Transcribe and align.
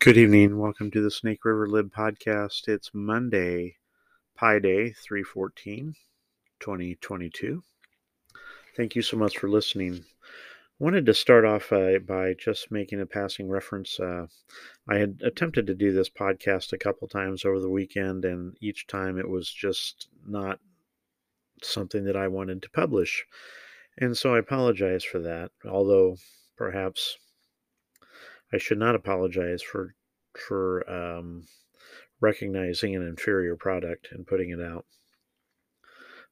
Good 0.00 0.16
evening. 0.16 0.56
Welcome 0.56 0.90
to 0.92 1.02
the 1.02 1.10
Snake 1.10 1.44
River 1.44 1.68
Lib 1.68 1.92
podcast. 1.92 2.68
It's 2.68 2.88
Monday, 2.94 3.76
Pi 4.34 4.58
Day 4.58 4.92
314, 4.92 5.94
2022. 6.58 7.62
Thank 8.78 8.96
you 8.96 9.02
so 9.02 9.18
much 9.18 9.36
for 9.36 9.50
listening. 9.50 9.96
I 9.96 10.02
Wanted 10.78 11.04
to 11.04 11.12
start 11.12 11.44
off 11.44 11.70
uh, 11.70 11.98
by 11.98 12.32
just 12.32 12.70
making 12.70 13.02
a 13.02 13.04
passing 13.04 13.50
reference. 13.50 14.00
Uh, 14.00 14.28
I 14.88 14.96
had 14.96 15.20
attempted 15.22 15.66
to 15.66 15.74
do 15.74 15.92
this 15.92 16.08
podcast 16.08 16.72
a 16.72 16.78
couple 16.78 17.06
times 17.06 17.44
over 17.44 17.60
the 17.60 17.68
weekend, 17.68 18.24
and 18.24 18.56
each 18.62 18.86
time 18.86 19.18
it 19.18 19.28
was 19.28 19.52
just 19.52 20.08
not 20.26 20.60
something 21.62 22.04
that 22.04 22.16
I 22.16 22.26
wanted 22.26 22.62
to 22.62 22.70
publish. 22.70 23.26
And 23.98 24.16
so 24.16 24.34
I 24.34 24.38
apologize 24.38 25.04
for 25.04 25.18
that, 25.18 25.50
although 25.66 26.16
perhaps 26.56 27.18
I 28.52 28.58
should 28.58 28.78
not 28.78 28.94
apologize 28.94 29.62
for 29.62 29.94
for 30.36 30.88
um, 30.90 31.44
recognizing 32.20 32.94
an 32.94 33.06
inferior 33.06 33.56
product 33.56 34.08
and 34.12 34.26
putting 34.26 34.50
it 34.50 34.60
out. 34.60 34.86
I 35.84 35.88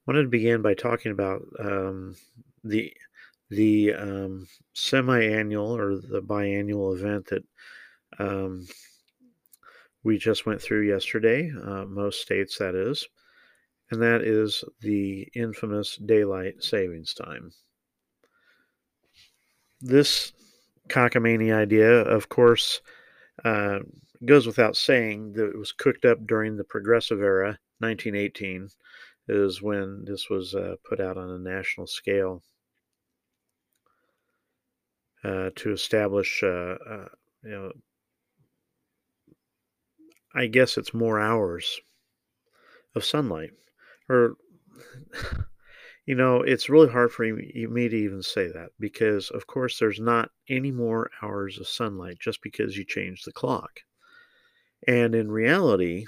wanted 0.07 0.23
to 0.23 0.29
begin 0.29 0.61
by 0.61 0.73
talking 0.73 1.11
about 1.11 1.41
um, 1.59 2.15
the 2.63 2.93
the 3.49 3.93
um, 3.93 4.47
semi-annual 4.73 5.75
or 5.75 5.95
the 5.95 6.21
biannual 6.21 6.95
event 6.95 7.27
that 7.27 7.43
um, 8.19 8.67
we 10.03 10.17
just 10.17 10.45
went 10.45 10.61
through 10.61 10.87
yesterday. 10.87 11.51
Uh, 11.51 11.85
most 11.85 12.21
states, 12.21 12.57
that 12.59 12.75
is, 12.75 13.07
and 13.91 14.01
that 14.01 14.21
is 14.21 14.63
the 14.81 15.27
infamous 15.33 15.97
daylight 15.97 16.63
savings 16.63 17.13
time. 17.13 17.51
This 19.81 20.33
cockamamie 20.89 21.53
idea, 21.53 22.01
of 22.01 22.29
course, 22.29 22.81
uh, 23.45 23.79
goes 24.25 24.45
without 24.45 24.75
saying 24.75 25.33
that 25.33 25.49
it 25.49 25.57
was 25.57 25.71
cooked 25.71 26.05
up 26.05 26.25
during 26.25 26.57
the 26.57 26.63
Progressive 26.63 27.21
Era, 27.21 27.59
1918, 27.79 28.69
is 29.27 29.61
when 29.61 30.03
this 30.05 30.29
was 30.29 30.55
uh, 30.55 30.75
put 30.87 30.99
out 30.99 31.17
on 31.17 31.29
a 31.29 31.37
national 31.37 31.87
scale 31.87 32.43
uh, 35.23 35.49
to 35.55 35.71
establish, 35.71 36.41
uh, 36.43 36.47
uh, 36.89 37.07
you 37.43 37.51
know, 37.51 37.71
I 40.33 40.47
guess 40.47 40.77
it's 40.77 40.93
more 40.93 41.19
hours 41.19 41.79
of 42.95 43.03
sunlight. 43.03 43.51
Or, 44.09 44.35
you 46.09 46.15
know, 46.15 46.41
it's 46.41 46.69
really 46.69 46.89
hard 46.89 47.11
for 47.11 47.21
me 47.21 47.87
to 47.87 47.95
even 47.95 48.23
say 48.23 48.47
that 48.47 48.71
because, 48.79 49.29
of 49.29 49.45
course, 49.45 49.77
there's 49.77 49.99
not 49.99 50.31
any 50.49 50.71
more 50.71 51.11
hours 51.21 51.59
of 51.59 51.67
sunlight 51.67 52.17
just 52.19 52.41
because 52.41 52.75
you 52.75 52.83
change 52.83 53.21
the 53.21 53.31
clock. 53.31 53.81
And 54.87 55.13
in 55.13 55.29
reality, 55.29 56.07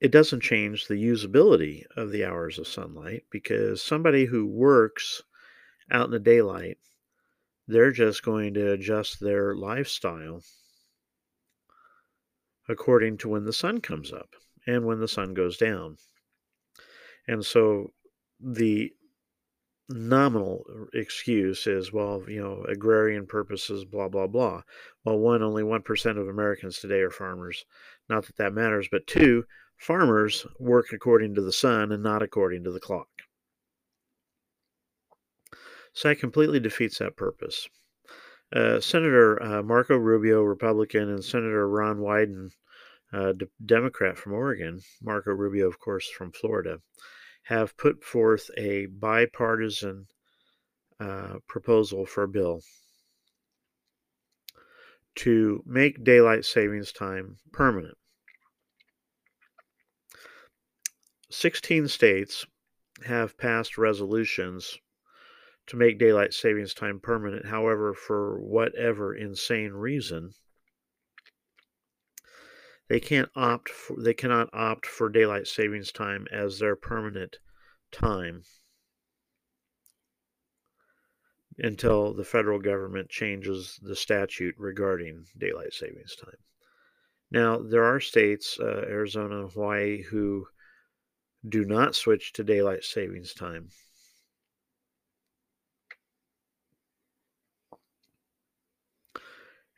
it 0.00 0.10
doesn't 0.10 0.40
change 0.40 0.88
the 0.88 0.94
usability 0.94 1.82
of 1.94 2.10
the 2.10 2.24
hours 2.24 2.58
of 2.58 2.66
sunlight 2.66 3.24
because 3.30 3.82
somebody 3.82 4.24
who 4.24 4.46
works 4.46 5.20
out 5.90 6.06
in 6.06 6.10
the 6.10 6.18
daylight, 6.18 6.78
they're 7.66 7.92
just 7.92 8.22
going 8.22 8.54
to 8.54 8.72
adjust 8.72 9.20
their 9.20 9.54
lifestyle 9.54 10.42
according 12.66 13.18
to 13.18 13.28
when 13.28 13.44
the 13.44 13.52
sun 13.52 13.82
comes 13.82 14.10
up 14.10 14.30
and 14.66 14.86
when 14.86 15.00
the 15.00 15.06
sun 15.06 15.34
goes 15.34 15.58
down. 15.58 15.98
And 17.28 17.44
so 17.44 17.92
the 18.40 18.92
nominal 19.88 20.64
excuse 20.92 21.66
is, 21.66 21.92
well, 21.92 22.22
you 22.28 22.40
know, 22.40 22.64
agrarian 22.64 23.26
purposes, 23.26 23.84
blah, 23.84 24.08
blah, 24.08 24.26
blah. 24.26 24.62
Well, 25.04 25.18
one, 25.18 25.42
only 25.42 25.62
1% 25.62 26.18
of 26.18 26.28
Americans 26.28 26.78
today 26.78 27.00
are 27.00 27.10
farmers. 27.10 27.64
Not 28.08 28.26
that 28.26 28.36
that 28.36 28.54
matters, 28.54 28.88
but 28.90 29.06
two, 29.06 29.44
farmers 29.76 30.46
work 30.58 30.86
according 30.92 31.34
to 31.34 31.40
the 31.42 31.52
sun 31.52 31.92
and 31.92 32.02
not 32.02 32.22
according 32.22 32.64
to 32.64 32.72
the 32.72 32.80
clock. 32.80 33.08
So 35.92 36.08
that 36.08 36.18
completely 36.20 36.60
defeats 36.60 36.98
that 36.98 37.16
purpose. 37.16 37.68
Uh, 38.52 38.80
Senator 38.80 39.42
uh, 39.42 39.62
Marco 39.62 39.96
Rubio, 39.96 40.42
Republican, 40.42 41.10
and 41.10 41.24
Senator 41.24 41.68
Ron 41.68 41.98
Wyden, 41.98 42.50
uh, 43.12 43.32
D- 43.32 43.46
Democrat 43.64 44.16
from 44.16 44.32
Oregon, 44.32 44.80
Marco 45.02 45.32
Rubio, 45.32 45.66
of 45.66 45.78
course, 45.78 46.08
from 46.08 46.32
Florida, 46.32 46.80
have 47.48 47.74
put 47.78 48.04
forth 48.04 48.50
a 48.58 48.84
bipartisan 48.86 50.06
uh, 51.00 51.36
proposal 51.48 52.04
for 52.04 52.24
a 52.24 52.28
bill 52.28 52.60
to 55.14 55.62
make 55.64 56.04
daylight 56.04 56.44
savings 56.44 56.92
time 56.92 57.38
permanent. 57.50 57.96
16 61.30 61.88
states 61.88 62.44
have 63.06 63.38
passed 63.38 63.78
resolutions 63.78 64.76
to 65.68 65.76
make 65.78 65.98
daylight 65.98 66.34
savings 66.34 66.74
time 66.74 67.00
permanent. 67.00 67.46
However, 67.46 67.94
for 67.94 68.38
whatever 68.40 69.14
insane 69.14 69.72
reason, 69.72 70.32
they 72.88 73.00
can't 73.00 73.30
opt 73.36 73.68
for, 73.68 73.96
they 74.00 74.14
cannot 74.14 74.48
opt 74.52 74.86
for 74.86 75.08
daylight 75.08 75.46
savings 75.46 75.92
time 75.92 76.26
as 76.32 76.58
their 76.58 76.76
permanent 76.76 77.38
time 77.92 78.42
until 81.58 82.14
the 82.14 82.24
federal 82.24 82.58
government 82.58 83.08
changes 83.08 83.78
the 83.82 83.96
statute 83.96 84.54
regarding 84.58 85.24
daylight 85.36 85.72
savings 85.72 86.16
time. 86.16 86.36
Now, 87.30 87.58
there 87.58 87.84
are 87.84 88.00
states, 88.00 88.58
uh, 88.60 88.84
Arizona 88.88 89.42
and 89.42 89.50
Hawaii, 89.50 90.02
who 90.02 90.46
do 91.46 91.64
not 91.64 91.94
switch 91.94 92.32
to 92.34 92.44
daylight 92.44 92.84
savings 92.84 93.34
time. 93.34 93.68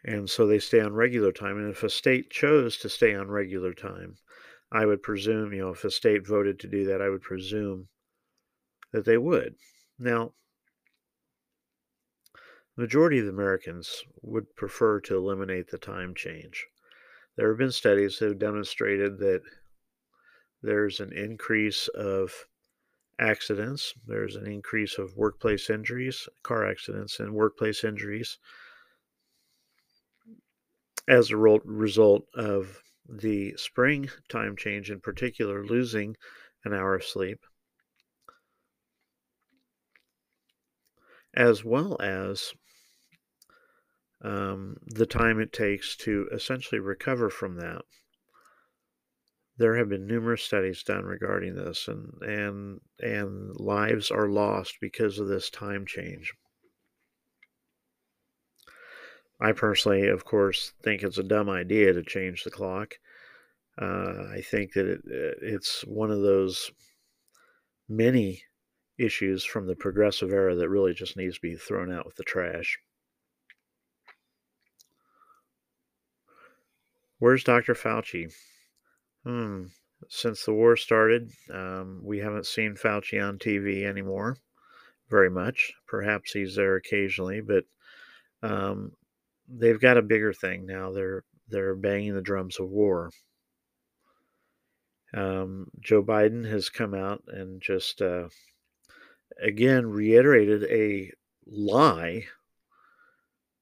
And 0.04 0.30
so 0.30 0.46
they 0.46 0.58
stay 0.58 0.80
on 0.80 0.94
regular 0.94 1.32
time. 1.32 1.58
And 1.58 1.70
if 1.70 1.82
a 1.82 1.90
state 1.90 2.30
chose 2.30 2.78
to 2.78 2.88
stay 2.88 3.14
on 3.14 3.28
regular 3.28 3.74
time, 3.74 4.16
I 4.72 4.86
would 4.86 5.02
presume, 5.02 5.52
you 5.52 5.60
know, 5.60 5.70
if 5.70 5.84
a 5.84 5.90
state 5.90 6.26
voted 6.26 6.58
to 6.60 6.68
do 6.68 6.84
that, 6.86 7.02
I 7.02 7.08
would 7.08 7.22
presume 7.22 7.88
that 8.92 9.04
they 9.04 9.18
would. 9.18 9.56
Now, 9.98 10.32
majority 12.76 13.18
of 13.18 13.28
Americans 13.28 14.02
would 14.22 14.56
prefer 14.56 15.00
to 15.00 15.16
eliminate 15.16 15.70
the 15.70 15.78
time 15.78 16.14
change. 16.14 16.66
There 17.36 17.48
have 17.48 17.58
been 17.58 17.72
studies 17.72 18.18
that 18.18 18.28
have 18.28 18.38
demonstrated 18.38 19.18
that 19.18 19.42
there's 20.62 21.00
an 21.00 21.12
increase 21.12 21.88
of 21.88 22.46
accidents, 23.18 23.92
there's 24.06 24.36
an 24.36 24.46
increase 24.46 24.98
of 24.98 25.16
workplace 25.16 25.68
injuries, 25.68 26.28
car 26.42 26.66
accidents, 26.66 27.20
and 27.20 27.34
workplace 27.34 27.84
injuries 27.84 28.38
as 31.10 31.32
a 31.32 31.37
result 31.37 32.25
of 32.34 32.84
the 33.09 33.53
spring 33.56 34.09
time 34.28 34.56
change, 34.56 34.93
in 34.93 35.00
particular, 35.00 35.65
losing 35.65 36.16
an 36.65 36.72
hour 36.72 36.94
of 36.94 37.04
sleep, 37.04 37.41
as 41.34 41.65
well 41.65 42.00
as 42.00 42.54
um, 44.22 44.76
the 44.87 45.06
time 45.06 45.41
it 45.41 45.53
takes 45.53 45.97
to 45.97 46.28
essentially 46.31 46.78
recover 46.78 47.28
from 47.28 47.56
that. 47.56 47.82
There 49.56 49.77
have 49.77 49.88
been 49.88 50.06
numerous 50.06 50.42
studies 50.42 50.84
done 50.84 51.04
regarding 51.04 51.56
this, 51.56 51.88
and 51.88 52.22
and 52.22 52.81
and 53.00 53.59
lives 53.59 54.12
are 54.12 54.28
lost 54.28 54.77
because 54.81 55.19
of 55.19 55.27
this 55.27 55.50
time 55.50 55.87
change. 55.87 56.32
I 59.41 59.53
personally, 59.53 60.09
of 60.09 60.25
course, 60.25 60.72
think 60.83 61.03
it's 61.03 61.19
a 61.19 61.22
dumb 61.22 61.48
idea 61.48 61.92
to 61.92 62.03
change 62.03 62.45
the 62.45 62.51
clock. 62.51 62.95
Uh, 63.81 64.27
I 64.33 64.42
think 64.45 64.75
that 64.75 64.87
it, 64.87 65.01
uh, 65.07 65.39
it's 65.41 65.83
one 65.87 66.10
of 66.10 66.21
those 66.21 66.71
many 67.89 68.42
issues 68.98 69.45
from 69.45 69.66
the 69.66 69.77
progressive 69.77 70.31
era 70.31 70.54
that 70.54 70.69
really 70.69 70.92
just 70.92 71.16
needs 71.16 71.37
to 71.37 71.41
be 71.41 71.57
thrown 71.57 71.91
out 71.91 72.04
with 72.04 72.16
the 72.16 72.25
trash. 72.25 72.78
Where's 77.19 77.45
Dr. 77.45 77.75
Fauci? 77.75 78.33
Hmm. 79.25 79.65
Since 80.09 80.45
the 80.45 80.54
war 80.54 80.77
started, 80.77 81.31
um, 81.53 82.01
we 82.03 82.19
haven't 82.19 82.47
seen 82.47 82.75
Fauci 82.75 83.22
on 83.22 83.39
TV 83.39 83.84
anymore 83.84 84.39
very 85.10 85.28
much. 85.28 85.75
Perhaps 85.87 86.33
he's 86.33 86.54
there 86.54 86.77
occasionally, 86.77 87.41
but 87.41 87.65
um, 88.42 88.92
they've 89.50 89.80
got 89.80 89.97
a 89.97 90.02
bigger 90.02 90.32
thing 90.32 90.66
now. 90.66 90.92
They're 90.92 91.24
they're 91.48 91.74
banging 91.74 92.14
the 92.14 92.22
drums 92.22 92.58
of 92.60 92.68
war. 92.68 93.10
Um, 95.12 95.66
Joe 95.80 96.02
Biden 96.02 96.48
has 96.48 96.68
come 96.68 96.94
out 96.94 97.24
and 97.26 97.60
just 97.60 98.00
uh, 98.00 98.28
again 99.42 99.86
reiterated 99.86 100.64
a 100.64 101.12
lie 101.47 102.26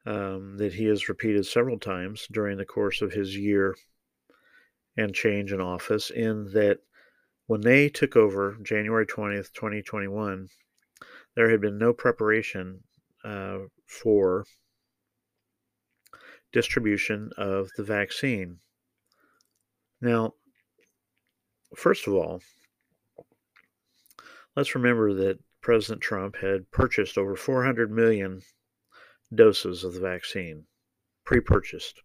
um, 0.05 0.58
that 0.58 0.75
he 0.75 0.85
has 0.87 1.08
repeated 1.08 1.46
several 1.46 1.79
times 1.79 2.26
during 2.31 2.58
the 2.58 2.67
course 2.67 3.00
of 3.00 3.12
his 3.12 3.37
year 3.37 3.75
and 4.96 5.14
change 5.14 5.52
in 5.52 5.61
office, 5.61 6.11
in 6.11 6.50
that 6.52 6.81
when 7.46 7.61
they 7.61 7.88
took 7.88 8.17
over 8.17 8.58
January 8.62 9.06
20th, 9.06 9.52
2021, 9.52 10.49
there 11.34 11.50
had 11.50 11.61
been 11.61 11.79
no 11.79 11.93
preparation 11.93 12.82
uh, 13.25 13.58
for 13.87 14.44
distribution 16.53 17.31
of 17.37 17.71
the 17.77 17.83
vaccine. 17.83 18.59
Now, 20.00 20.35
first 21.77 22.06
of 22.06 22.15
all, 22.15 22.41
let's 24.56 24.75
remember 24.75 25.12
that 25.15 25.39
President 25.61 26.00
Trump 26.00 26.37
had 26.37 26.71
purchased 26.71 27.19
over 27.19 27.37
400 27.37 27.91
million 27.91 28.43
doses 29.35 29.85
of 29.85 29.95
the 29.95 30.00
vaccine, 30.00 30.65
pre 31.25 31.41
purchased. 31.41 32.00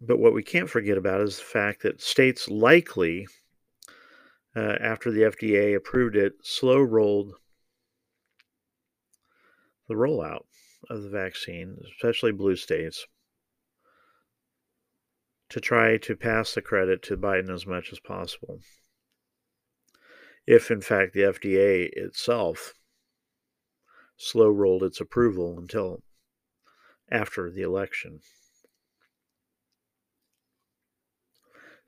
But 0.00 0.18
what 0.18 0.32
we 0.32 0.42
can't 0.42 0.70
forget 0.70 0.96
about 0.96 1.20
is 1.20 1.36
the 1.36 1.44
fact 1.44 1.82
that 1.82 2.00
states 2.00 2.48
likely, 2.48 3.28
uh, 4.56 4.76
after 4.80 5.10
the 5.10 5.22
FDA 5.22 5.76
approved 5.76 6.16
it, 6.16 6.32
slow 6.42 6.80
rolled 6.80 7.34
the 9.88 9.94
rollout 9.94 10.44
of 10.88 11.02
the 11.02 11.08
vaccine, 11.08 11.78
especially 11.96 12.32
blue 12.32 12.56
states, 12.56 13.06
to 15.50 15.60
try 15.60 15.96
to 15.98 16.16
pass 16.16 16.54
the 16.54 16.62
credit 16.62 17.02
to 17.02 17.16
Biden 17.16 17.52
as 17.52 17.66
much 17.66 17.92
as 17.92 18.00
possible. 18.00 18.60
If, 20.46 20.70
in 20.70 20.80
fact, 20.80 21.12
the 21.12 21.20
FDA 21.20 21.90
itself 21.92 22.74
slow 24.16 24.50
rolled 24.50 24.82
its 24.82 25.00
approval 25.00 25.58
until 25.58 26.02
after 27.10 27.50
the 27.50 27.62
election. 27.62 28.20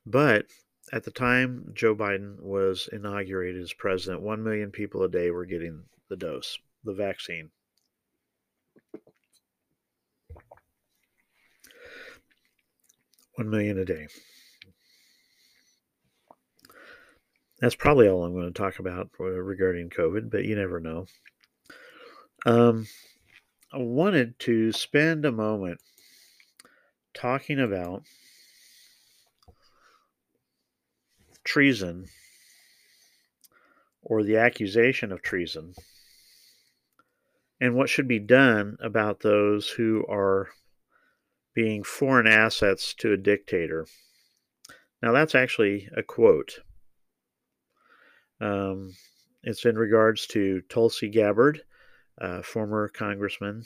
But 0.04 0.46
at 0.92 1.04
the 1.04 1.10
time 1.12 1.70
Joe 1.74 1.94
Biden 1.94 2.40
was 2.40 2.88
inaugurated 2.92 3.62
as 3.62 3.72
president, 3.72 4.20
1 4.20 4.42
million 4.42 4.72
people 4.72 5.02
a 5.02 5.08
day 5.08 5.30
were 5.30 5.46
getting 5.46 5.84
the 6.08 6.16
dose, 6.16 6.58
the 6.82 6.92
vaccine. 6.92 7.50
One 13.34 13.50
million 13.50 13.78
a 13.78 13.84
day. 13.84 14.08
That's 17.60 17.74
probably 17.74 18.08
all 18.08 18.24
I'm 18.24 18.34
going 18.34 18.52
to 18.52 18.58
talk 18.58 18.78
about 18.78 19.10
regarding 19.18 19.90
COVID, 19.90 20.30
but 20.30 20.44
you 20.44 20.56
never 20.56 20.80
know. 20.80 21.06
Um, 22.44 22.86
I 23.72 23.78
wanted 23.78 24.38
to 24.40 24.72
spend 24.72 25.24
a 25.24 25.32
moment 25.32 25.80
talking 27.14 27.60
about 27.60 28.02
treason 31.44 32.08
or 34.02 34.22
the 34.22 34.36
accusation 34.36 35.12
of 35.12 35.22
treason 35.22 35.74
and 37.60 37.74
what 37.76 37.88
should 37.88 38.08
be 38.08 38.18
done 38.18 38.76
about 38.80 39.20
those 39.20 39.68
who 39.68 40.04
are 40.08 40.48
being 41.54 41.82
foreign 41.82 42.26
assets 42.26 42.94
to 42.94 43.12
a 43.12 43.16
dictator. 43.16 43.86
Now, 45.02 45.12
that's 45.12 45.34
actually 45.34 45.88
a 45.96 46.02
quote. 46.02 46.60
Um, 48.40 48.94
it's 49.42 49.64
in 49.64 49.76
regards 49.76 50.26
to 50.28 50.62
Tulsi 50.68 51.08
Gabbard, 51.08 51.62
uh, 52.20 52.42
former 52.42 52.88
congressman 52.88 53.64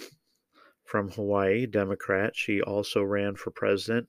from 0.85 1.11
Hawaii, 1.11 1.67
Democrat. 1.67 2.35
She 2.35 2.61
also 2.61 3.03
ran 3.03 3.37
for 3.37 3.51
president. 3.51 4.09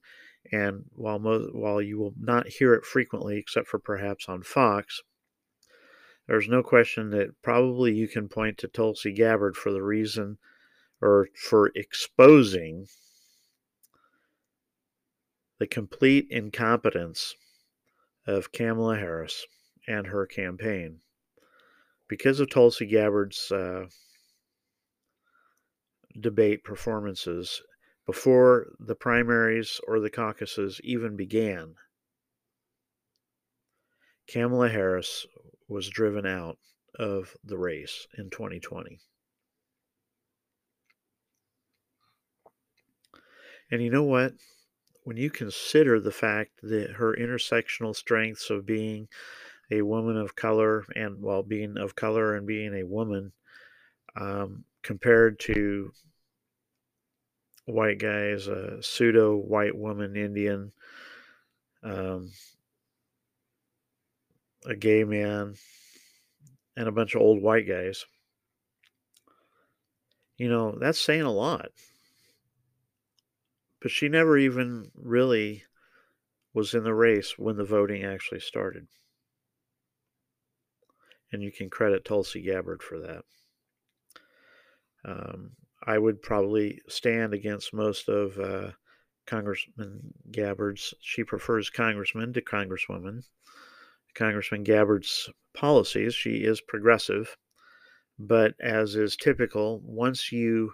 And 0.52 0.86
while, 0.94 1.20
mo- 1.20 1.50
while 1.52 1.82
you 1.82 1.98
will 1.98 2.14
not 2.18 2.48
hear 2.48 2.74
it 2.74 2.86
frequently, 2.86 3.38
except 3.38 3.68
for 3.68 3.80
perhaps 3.80 4.30
on 4.30 4.44
Fox, 4.44 5.02
there's 6.28 6.48
no 6.48 6.64
question 6.64 7.10
that 7.12 7.42
probably 7.42 7.94
you 7.94 8.08
can 8.08 8.30
point 8.30 8.58
to 8.60 8.68
Tulsi 8.68 9.12
Gabbard 9.12 9.56
for 9.56 9.72
the 9.72 9.84
reason 9.84 10.38
or 11.02 11.28
for 11.36 11.72
exposing 11.76 12.88
the 15.60 15.68
complete 15.68 16.28
incompetence 16.30 17.36
of 18.26 18.52
Kamala 18.52 18.98
Harris 18.98 19.46
and 19.88 20.08
her 20.08 20.26
campaign. 20.26 21.00
Because 22.08 22.40
of 22.40 22.50
Tulsi 22.50 22.86
Gabbard's 22.86 23.52
uh, 23.52 23.86
debate 26.20 26.64
performances 26.64 27.62
before 28.06 28.74
the 28.80 28.96
primaries 28.96 29.82
or 29.88 30.00
the 30.00 30.10
caucuses 30.10 30.80
even 30.84 31.16
began, 31.16 31.76
Kamala 34.28 34.70
Harris 34.70 35.26
was 35.68 35.90
driven 35.90 36.26
out 36.26 36.58
of 36.98 37.36
the 37.44 37.58
race 37.58 38.08
in 38.18 38.30
2020. 38.30 39.00
And 43.70 43.82
you 43.82 43.90
know 43.90 44.04
what? 44.04 44.34
When 45.08 45.16
you 45.16 45.30
consider 45.30 46.02
the 46.02 46.12
fact 46.12 46.52
that 46.62 46.92
her 46.92 47.16
intersectional 47.16 47.96
strengths 47.96 48.50
of 48.50 48.66
being 48.66 49.08
a 49.72 49.82
woman 49.82 50.18
of 50.18 50.36
color 50.36 50.84
and 50.98 51.22
while 51.22 51.36
well, 51.36 51.44
being 51.44 51.78
of 51.78 51.96
color 51.96 52.36
and 52.36 52.46
being 52.46 52.76
a 52.76 52.86
woman 52.86 53.32
um, 54.18 54.66
compared 54.84 55.40
to 55.40 55.94
white 57.64 58.00
guys, 58.00 58.48
a 58.48 58.84
pseudo 58.84 59.38
white 59.38 59.78
woman 59.78 60.18
Indian, 60.18 60.74
um, 61.84 62.30
a 64.66 64.76
gay 64.76 65.06
man, 65.06 65.56
and 66.76 66.90
a 66.90 66.92
bunch 66.92 67.16
of 67.16 67.22
old 67.22 67.42
white 67.42 67.66
guys. 67.66 68.06
You 70.38 70.50
know, 70.50 70.78
that's 70.78 71.00
saying 71.00 71.22
a 71.22 71.32
lot 71.32 71.70
but 73.82 73.92
she 73.92 74.10
never 74.10 74.38
even 74.38 74.92
really 74.96 75.64
was 76.54 76.74
in 76.74 76.84
the 76.84 76.94
race 76.94 77.38
when 77.38 77.58
the 77.58 77.64
voting 77.64 78.04
actually 78.04 78.40
started. 78.40 78.88
And 81.32 81.44
you 81.44 81.52
can 81.52 81.70
credit 81.70 82.06
Tulsi 82.06 82.42
Gabbard 82.42 82.82
for 82.82 83.00
that. 83.00 83.24
Um, 85.06 85.52
I 85.86 85.98
would 85.98 86.22
probably 86.22 86.82
stand 86.88 87.34
against 87.34 87.74
most 87.74 88.10
of 88.10 88.38
uh, 88.40 88.72
Congressman 89.26 90.14
Gabbard's. 90.32 90.94
She 91.02 91.24
prefers 91.24 91.70
congressman 91.70 92.34
to 92.34 92.42
congresswoman. 92.42 93.24
Congressman 94.16 94.64
Gabbard's 94.64 95.30
policies, 95.54 96.16
she 96.16 96.38
is 96.38 96.60
progressive, 96.60 97.38
but 98.18 98.56
as 98.60 98.96
is 98.96 99.16
typical, 99.16 99.80
once 99.84 100.32
you 100.32 100.74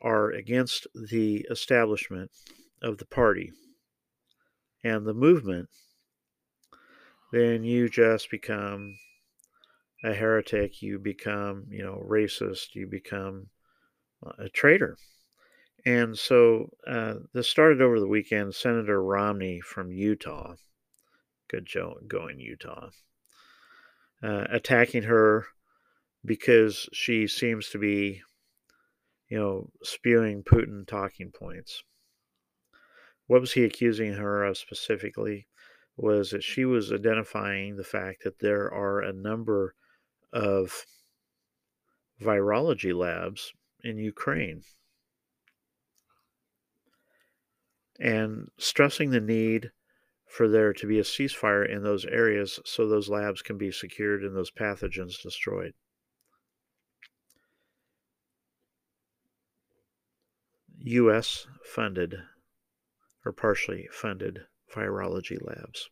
are 0.00 0.30
against 0.30 0.86
the 0.94 1.46
establishment 1.50 2.30
of 2.82 2.98
the 2.98 3.06
party 3.06 3.52
and 4.84 5.06
the 5.06 5.14
movement, 5.14 5.68
then 7.32 7.64
you 7.64 7.88
just 7.88 8.30
become 8.30 8.96
a 10.04 10.14
heretic, 10.14 10.80
you 10.80 10.98
become, 10.98 11.66
you 11.70 11.82
know, 11.82 12.02
racist, 12.08 12.74
you 12.74 12.86
become 12.86 13.48
a 14.38 14.48
traitor. 14.48 14.96
And 15.84 16.18
so 16.18 16.70
uh, 16.86 17.14
this 17.32 17.48
started 17.48 17.80
over 17.80 18.00
the 18.00 18.06
weekend. 18.06 18.54
Senator 18.54 19.02
Romney 19.02 19.60
from 19.60 19.92
Utah, 19.92 20.54
good 21.48 21.66
Joe, 21.66 21.96
going 22.06 22.40
Utah, 22.40 22.90
uh, 24.22 24.44
attacking 24.50 25.04
her 25.04 25.46
because 26.24 26.88
she 26.92 27.26
seems 27.26 27.70
to 27.70 27.78
be 27.78 28.22
you 29.28 29.38
know, 29.38 29.70
spewing 29.82 30.42
Putin 30.42 30.86
talking 30.86 31.30
points. 31.30 31.82
What 33.26 33.40
was 33.40 33.52
he 33.52 33.64
accusing 33.64 34.14
her 34.14 34.44
of 34.44 34.56
specifically? 34.56 35.46
Was 35.96 36.30
that 36.30 36.44
she 36.44 36.64
was 36.64 36.92
identifying 36.92 37.76
the 37.76 37.84
fact 37.84 38.22
that 38.24 38.38
there 38.38 38.72
are 38.72 39.00
a 39.00 39.12
number 39.12 39.74
of 40.32 40.86
virology 42.22 42.94
labs 42.94 43.52
in 43.82 43.98
Ukraine 43.98 44.62
and 47.98 48.48
stressing 48.58 49.10
the 49.10 49.20
need 49.20 49.72
for 50.26 50.48
there 50.48 50.72
to 50.72 50.86
be 50.86 50.98
a 50.98 51.02
ceasefire 51.02 51.68
in 51.68 51.82
those 51.82 52.04
areas 52.04 52.60
so 52.64 52.86
those 52.86 53.08
labs 53.08 53.42
can 53.42 53.58
be 53.58 53.72
secured 53.72 54.22
and 54.22 54.36
those 54.36 54.50
pathogens 54.50 55.20
destroyed. 55.22 55.74
U.S. 60.88 61.46
funded 61.64 62.16
or 63.24 63.32
partially 63.32 63.88
funded 63.92 64.40
virology 64.74 65.38
labs. 65.40 65.90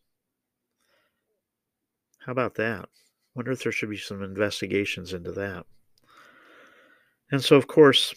How 2.24 2.32
about 2.32 2.54
that? 2.54 2.88
Wonder 3.34 3.52
if 3.52 3.62
there 3.62 3.72
should 3.72 3.90
be 3.90 3.98
some 3.98 4.22
investigations 4.22 5.12
into 5.12 5.32
that. 5.32 5.66
And 7.30 7.42
so, 7.44 7.56
of 7.56 7.66
course, 7.66 8.14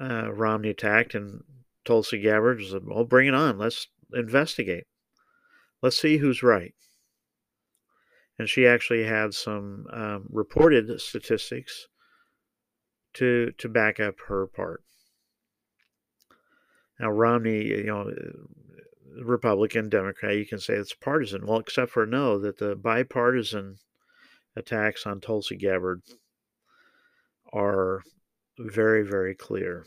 uh, 0.00 0.32
Romney 0.32 0.70
attacked, 0.70 1.14
and 1.14 1.42
Tulsi 1.84 2.20
Gabbard 2.20 2.62
said, 2.62 2.82
"Well, 2.84 3.04
bring 3.04 3.26
it 3.26 3.34
on. 3.34 3.58
Let's 3.58 3.88
investigate. 4.12 4.86
Let's 5.82 5.98
see 5.98 6.18
who's 6.18 6.42
right." 6.42 6.74
And 8.38 8.48
she 8.48 8.66
actually 8.66 9.04
had 9.04 9.34
some 9.34 9.86
um, 9.90 10.26
reported 10.30 11.00
statistics 11.00 11.88
to 13.14 13.52
to 13.58 13.68
back 13.68 13.98
up 13.98 14.20
her 14.28 14.46
part. 14.46 14.84
Now, 17.00 17.10
Romney, 17.10 17.64
you 17.64 17.84
know, 17.84 18.12
Republican, 19.20 19.88
Democrat, 19.88 20.36
you 20.36 20.46
can 20.46 20.58
say 20.58 20.74
it's 20.74 20.94
partisan. 20.94 21.46
Well, 21.46 21.58
except 21.58 21.90
for 21.90 22.06
no, 22.06 22.38
that 22.38 22.58
the 22.58 22.76
bipartisan 22.76 23.76
attacks 24.56 25.06
on 25.06 25.20
Tulsi 25.20 25.56
Gabbard 25.56 26.02
are 27.52 28.02
very, 28.58 29.02
very 29.02 29.34
clear. 29.34 29.84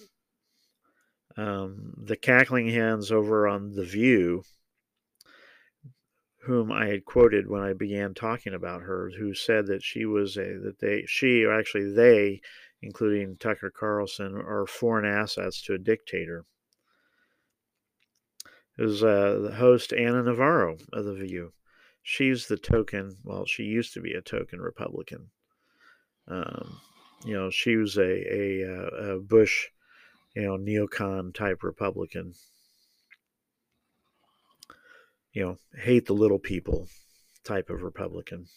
Um, 1.37 1.93
the 1.97 2.15
cackling 2.15 2.69
hens 2.69 3.11
over 3.11 3.47
on 3.47 3.75
The 3.75 3.85
View, 3.85 4.43
whom 6.41 6.71
I 6.71 6.87
had 6.87 7.05
quoted 7.05 7.47
when 7.47 7.61
I 7.61 7.73
began 7.73 8.13
talking 8.13 8.53
about 8.53 8.81
her, 8.81 9.11
who 9.17 9.33
said 9.33 9.67
that 9.67 9.83
she 9.83 10.05
was 10.05 10.37
a, 10.37 10.57
that 10.63 10.79
they, 10.79 11.03
she, 11.05 11.43
or 11.43 11.53
actually 11.53 11.91
they, 11.91 12.41
including 12.81 13.35
Tucker 13.35 13.69
Carlson, 13.69 14.35
are 14.35 14.65
foreign 14.65 15.05
assets 15.05 15.61
to 15.63 15.73
a 15.73 15.77
dictator. 15.77 16.45
Was 18.77 19.03
uh, 19.03 19.39
the 19.41 19.55
host 19.55 19.91
Ana 19.91 20.23
Navarro 20.23 20.77
of 20.93 21.05
The 21.05 21.13
View. 21.13 21.53
She's 22.03 22.47
the 22.47 22.57
token, 22.57 23.17
well, 23.23 23.45
she 23.45 23.63
used 23.63 23.93
to 23.93 24.01
be 24.01 24.13
a 24.13 24.21
token 24.21 24.61
Republican. 24.61 25.29
Um, 26.27 26.79
you 27.25 27.33
know, 27.33 27.49
she 27.49 27.75
was 27.75 27.97
a, 27.97 28.01
a, 28.01 28.63
uh, 28.63 29.15
a 29.15 29.19
Bush, 29.19 29.67
you 30.35 30.43
know, 30.43 30.57
neocon 30.57 31.33
type 31.33 31.63
Republican. 31.63 32.33
You 35.33 35.43
know, 35.43 35.57
hate 35.75 36.05
the 36.05 36.13
little 36.13 36.39
people 36.39 36.87
type 37.43 37.69
of 37.69 37.81
Republican. 37.81 38.47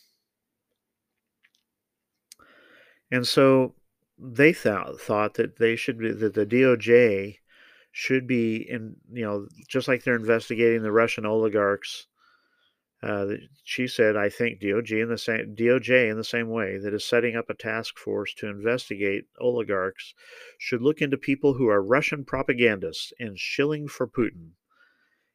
And 3.11 3.27
so 3.27 3.75
they 4.19 4.53
thought 4.53 5.01
thought 5.01 5.35
that 5.35 5.57
they 5.57 5.77
should 5.77 5.99
be 5.99 6.13
that 6.13 6.35
the 6.35 6.47
DOJ 6.47 7.39
should 7.93 8.27
be 8.27 8.57
in 8.57 8.97
you 9.13 9.25
know 9.25 9.47
just 9.69 9.89
like 9.89 10.05
they're 10.05 10.15
investigating 10.15 10.83
the 10.83 10.93
Russian 10.93 11.27
oligarchs 11.27 12.07
uh, 13.03 13.29
she 13.65 13.87
said, 13.87 14.15
"I 14.15 14.29
think 14.29 14.61
DOJ 14.61 15.01
in 15.01 15.09
the 15.09 15.17
same 15.17 15.55
DOJ 15.57 16.11
in 16.11 16.19
the 16.19 16.25
same 16.25 16.49
way 16.51 16.77
that 16.77 16.93
is 16.93 17.03
setting 17.05 17.35
up 17.35 17.49
a 17.49 17.55
task 17.55 17.97
force 17.97 18.35
to 18.35 18.47
investigate 18.47 19.27
oligarchs 19.39 20.13
should 20.59 20.83
look 20.83 21.01
into 21.01 21.17
people 21.17 21.55
who 21.55 21.67
are 21.69 21.83
Russian 21.83 22.27
propagandists 22.27 23.13
and 23.19 23.39
shilling 23.39 23.89
for 23.89 24.07
Putin. 24.07 24.51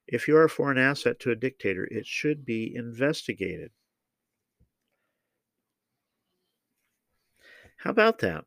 If 0.06 0.28
you 0.28 0.38
are 0.38 0.44
a 0.44 0.50
foreign 0.50 0.78
asset 0.78 1.20
to 1.22 1.32
a 1.32 1.36
dictator, 1.36 1.88
it 1.90 2.06
should 2.06 2.46
be 2.46 2.72
investigated." 2.76 3.72
How 7.78 7.90
about 7.90 8.20
that? 8.20 8.46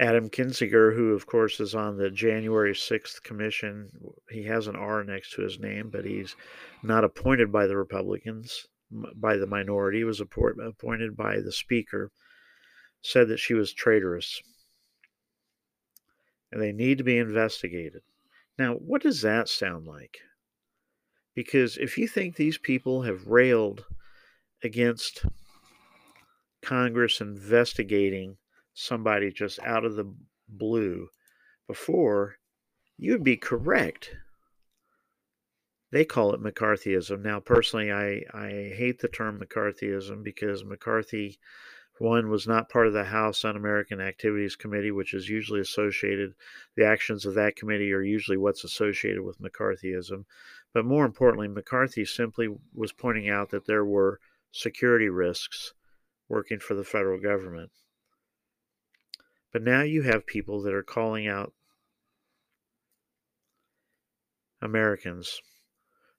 Adam 0.00 0.30
Kinzinger, 0.30 0.94
who 0.96 1.12
of 1.12 1.26
course 1.26 1.60
is 1.60 1.74
on 1.74 1.98
the 1.98 2.10
January 2.10 2.72
6th 2.72 3.22
commission, 3.22 3.90
he 4.30 4.44
has 4.44 4.66
an 4.66 4.74
R 4.74 5.04
next 5.04 5.34
to 5.34 5.42
his 5.42 5.58
name, 5.58 5.90
but 5.90 6.06
he's 6.06 6.34
not 6.82 7.04
appointed 7.04 7.52
by 7.52 7.66
the 7.66 7.76
Republicans, 7.76 8.66
by 8.90 9.36
the 9.36 9.46
minority. 9.46 9.98
He 9.98 10.04
was 10.04 10.20
appointed 10.22 11.16
by 11.18 11.40
the 11.40 11.52
Speaker, 11.52 12.10
said 13.02 13.28
that 13.28 13.40
she 13.40 13.52
was 13.52 13.74
traitorous. 13.74 14.40
And 16.50 16.62
they 16.62 16.72
need 16.72 16.96
to 16.96 17.04
be 17.04 17.18
investigated. 17.18 18.00
Now, 18.58 18.74
what 18.74 19.02
does 19.02 19.20
that 19.20 19.50
sound 19.50 19.86
like? 19.86 20.18
Because 21.34 21.76
if 21.76 21.98
you 21.98 22.08
think 22.08 22.36
these 22.36 22.58
people 22.58 23.02
have 23.02 23.26
railed 23.26 23.84
against 24.64 25.26
Congress 26.62 27.20
investigating 27.20 28.38
somebody 28.74 29.32
just 29.32 29.58
out 29.60 29.84
of 29.84 29.96
the 29.96 30.12
blue 30.48 31.08
before, 31.66 32.36
you 32.96 33.12
would 33.12 33.24
be 33.24 33.36
correct. 33.36 34.10
They 35.92 36.04
call 36.04 36.34
it 36.34 36.42
McCarthyism. 36.42 37.22
Now, 37.22 37.40
personally, 37.40 37.90
I, 37.90 38.22
I 38.32 38.72
hate 38.76 39.00
the 39.00 39.08
term 39.08 39.40
McCarthyism 39.40 40.22
because 40.22 40.64
McCarthy, 40.64 41.38
one, 41.98 42.30
was 42.30 42.46
not 42.46 42.68
part 42.68 42.86
of 42.86 42.92
the 42.92 43.04
House 43.04 43.44
Un 43.44 43.56
American 43.56 44.00
Activities 44.00 44.54
Committee, 44.56 44.92
which 44.92 45.14
is 45.14 45.28
usually 45.28 45.60
associated, 45.60 46.34
the 46.76 46.86
actions 46.86 47.26
of 47.26 47.34
that 47.34 47.56
committee 47.56 47.92
are 47.92 48.02
usually 48.02 48.36
what's 48.36 48.64
associated 48.64 49.22
with 49.22 49.40
McCarthyism. 49.40 50.24
But 50.72 50.84
more 50.84 51.04
importantly, 51.04 51.48
McCarthy 51.48 52.04
simply 52.04 52.48
was 52.72 52.92
pointing 52.92 53.28
out 53.28 53.50
that 53.50 53.66
there 53.66 53.84
were 53.84 54.20
security 54.52 55.08
risks 55.08 55.74
working 56.28 56.60
for 56.60 56.74
the 56.74 56.84
federal 56.84 57.20
government. 57.20 57.70
But 59.52 59.62
now 59.62 59.82
you 59.82 60.02
have 60.02 60.26
people 60.26 60.62
that 60.62 60.74
are 60.74 60.82
calling 60.82 61.26
out 61.26 61.52
Americans 64.62 65.40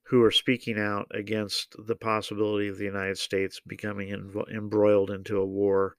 who 0.07 0.21
are 0.23 0.31
speaking 0.31 0.77
out 0.77 1.07
against 1.11 1.75
the 1.88 1.95
possibility 1.95 2.67
of 2.67 2.77
the 2.77 2.85
United 2.85 3.17
States 3.17 3.61
becoming 3.65 4.09
embroiled 4.53 5.09
into 5.09 5.38
a 5.38 5.45
war 5.45 5.95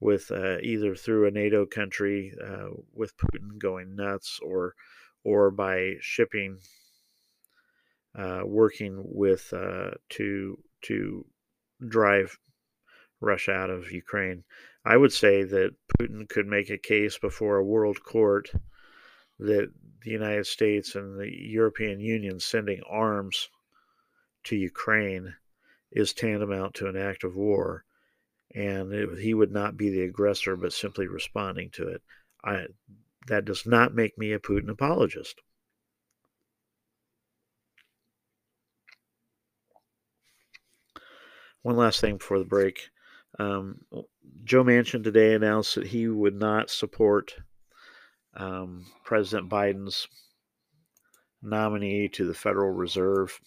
with 0.00 0.32
uh, 0.32 0.58
either 0.62 0.96
through 0.96 1.28
a 1.28 1.30
NATO 1.30 1.64
country 1.64 2.34
uh, 2.44 2.70
with 2.92 3.16
Putin 3.16 3.58
going 3.58 3.94
nuts 3.94 4.40
or 4.42 4.74
or 5.22 5.52
by 5.52 5.94
shipping 6.00 6.58
uh, 8.18 8.40
working 8.44 9.00
with 9.04 9.52
uh, 9.52 9.92
to 10.08 10.58
to 10.82 11.24
drive 11.86 12.36
Russia 13.20 13.52
out 13.52 13.70
of 13.70 13.92
Ukraine. 13.92 14.42
I 14.84 14.96
would 14.96 15.12
say 15.12 15.44
that 15.44 15.76
Putin 15.98 16.28
could 16.28 16.46
make 16.46 16.68
a 16.70 16.78
case 16.78 17.18
before 17.18 17.56
a 17.56 17.64
world 17.64 18.02
court 18.02 18.50
that 19.38 19.72
the 20.02 20.10
United 20.10 20.46
States 20.46 20.94
and 20.94 21.18
the 21.18 21.30
European 21.30 22.00
Union 22.00 22.40
sending 22.40 22.82
arms 22.88 23.48
to 24.44 24.56
Ukraine 24.56 25.34
is 25.92 26.12
tantamount 26.12 26.74
to 26.74 26.88
an 26.88 26.96
act 26.96 27.22
of 27.22 27.36
war, 27.36 27.84
and 28.54 28.92
it, 28.92 29.18
he 29.20 29.34
would 29.34 29.52
not 29.52 29.76
be 29.76 29.90
the 29.90 30.02
aggressor 30.02 30.56
but 30.56 30.72
simply 30.72 31.06
responding 31.06 31.70
to 31.70 31.86
it. 31.86 32.02
I, 32.44 32.66
that 33.28 33.44
does 33.44 33.66
not 33.66 33.94
make 33.94 34.18
me 34.18 34.32
a 34.32 34.40
Putin 34.40 34.68
apologist. 34.68 35.40
One 41.62 41.76
last 41.76 42.00
thing 42.00 42.16
before 42.16 42.40
the 42.40 42.44
break. 42.44 42.90
Um, 43.38 43.80
Joe 44.44 44.64
Manchin 44.64 45.02
today 45.02 45.34
announced 45.34 45.74
that 45.76 45.86
he 45.86 46.08
would 46.08 46.34
not 46.34 46.70
support 46.70 47.34
um, 48.34 48.86
President 49.04 49.50
Biden's 49.50 50.06
nominee 51.42 52.08
to 52.08 52.26
the 52.26 52.34
Federal 52.34 52.70
Reserve. 52.70 53.38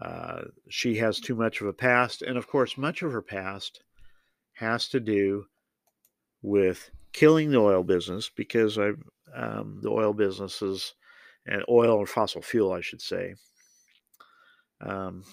Uh, 0.00 0.42
she 0.68 0.96
has 0.96 1.18
too 1.18 1.34
much 1.34 1.60
of 1.60 1.66
a 1.66 1.72
past, 1.72 2.22
and 2.22 2.36
of 2.36 2.46
course, 2.46 2.76
much 2.76 3.02
of 3.02 3.12
her 3.12 3.22
past 3.22 3.82
has 4.54 4.88
to 4.88 5.00
do 5.00 5.44
with 6.42 6.90
killing 7.12 7.50
the 7.50 7.58
oil 7.58 7.82
business 7.82 8.28
because 8.28 8.78
I, 8.78 8.92
um, 9.34 9.80
the 9.82 9.90
oil 9.90 10.12
businesses 10.12 10.94
and 11.46 11.64
oil 11.68 11.98
and 11.98 12.08
fossil 12.08 12.42
fuel, 12.42 12.72
I 12.72 12.80
should 12.80 13.00
say, 13.00 13.34
um, 14.80 15.24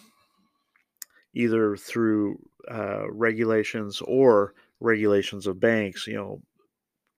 either 1.33 1.75
through 1.75 2.39
uh, 2.69 3.11
regulations 3.11 4.01
or 4.05 4.53
regulations 4.79 5.47
of 5.47 5.59
banks, 5.59 6.07
you 6.07 6.15
know, 6.15 6.41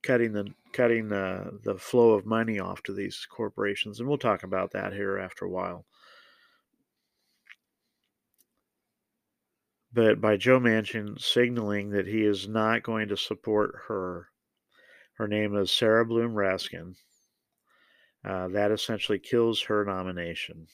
cutting 0.03 0.33
the 0.33 0.45
cutting 0.73 1.09
the, 1.09 1.59
the 1.63 1.75
flow 1.75 2.11
of 2.11 2.25
money 2.25 2.59
off 2.59 2.83
to 2.83 2.93
these 2.93 3.25
corporations, 3.29 3.99
and 3.99 4.07
we'll 4.07 4.17
talk 4.17 4.43
about 4.43 4.71
that 4.71 4.93
here 4.93 5.17
after 5.17 5.45
a 5.45 5.49
while. 5.49 5.85
But 9.93 10.19
by 10.19 10.35
Joe 10.35 10.59
Manchin 10.59 11.19
signaling 11.21 11.91
that 11.91 12.05
he 12.05 12.23
is 12.23 12.49
not 12.49 12.83
going 12.83 13.07
to 13.07 13.17
support 13.17 13.75
her, 13.87 14.27
her 15.13 15.27
name 15.27 15.55
is 15.55 15.71
Sarah 15.71 16.05
Bloom 16.05 16.33
Raskin. 16.33 16.95
Uh, 18.23 18.49
that 18.49 18.71
essentially 18.71 19.19
kills 19.19 19.61
her 19.61 19.85
nomination. 19.85 20.67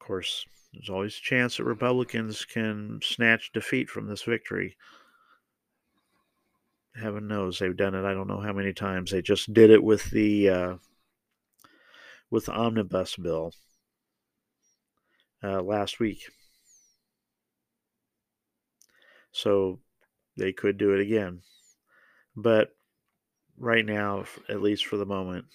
Of 0.00 0.06
course, 0.06 0.46
there's 0.72 0.90
always 0.90 1.16
a 1.16 1.20
chance 1.20 1.56
that 1.56 1.64
Republicans 1.64 2.44
can 2.44 3.00
snatch 3.02 3.52
defeat 3.52 3.90
from 3.90 4.06
this 4.06 4.22
victory. 4.22 4.76
Heaven 6.94 7.28
knows 7.28 7.58
they've 7.58 7.76
done 7.76 7.94
it. 7.94 8.04
I 8.04 8.14
don't 8.14 8.28
know 8.28 8.40
how 8.40 8.52
many 8.52 8.72
times. 8.72 9.10
They 9.10 9.22
just 9.22 9.52
did 9.52 9.70
it 9.70 9.82
with 9.82 10.10
the 10.10 10.48
uh, 10.48 10.74
with 12.30 12.46
the 12.46 12.52
omnibus 12.52 13.16
bill 13.16 13.52
uh, 15.42 15.62
last 15.62 16.00
week. 16.00 16.22
So 19.32 19.78
they 20.36 20.52
could 20.52 20.78
do 20.78 20.94
it 20.94 21.00
again. 21.00 21.40
But 22.36 22.70
right 23.58 23.84
now, 23.84 24.24
at 24.48 24.62
least 24.62 24.86
for 24.86 24.96
the 24.96 25.06
moment, 25.06 25.46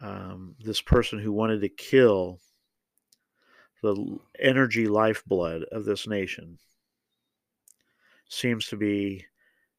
um, 0.00 0.56
this 0.60 0.80
person 0.80 1.18
who 1.18 1.32
wanted 1.32 1.60
to 1.60 1.68
kill 1.68 2.40
the 3.84 4.18
energy 4.40 4.86
lifeblood 4.86 5.64
of 5.64 5.84
this 5.84 6.08
nation 6.08 6.58
seems 8.30 8.66
to 8.68 8.78
be 8.78 9.26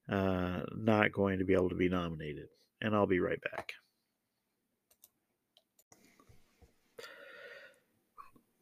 uh, 0.08 0.60
not 0.76 1.12
going 1.12 1.40
to 1.40 1.44
be 1.44 1.54
able 1.54 1.70
to 1.70 1.76
be 1.76 1.90
nominated. 1.90 2.46
And 2.82 2.96
I'll 2.96 3.08
be 3.08 3.20
right 3.20 3.42
back. 3.52 3.74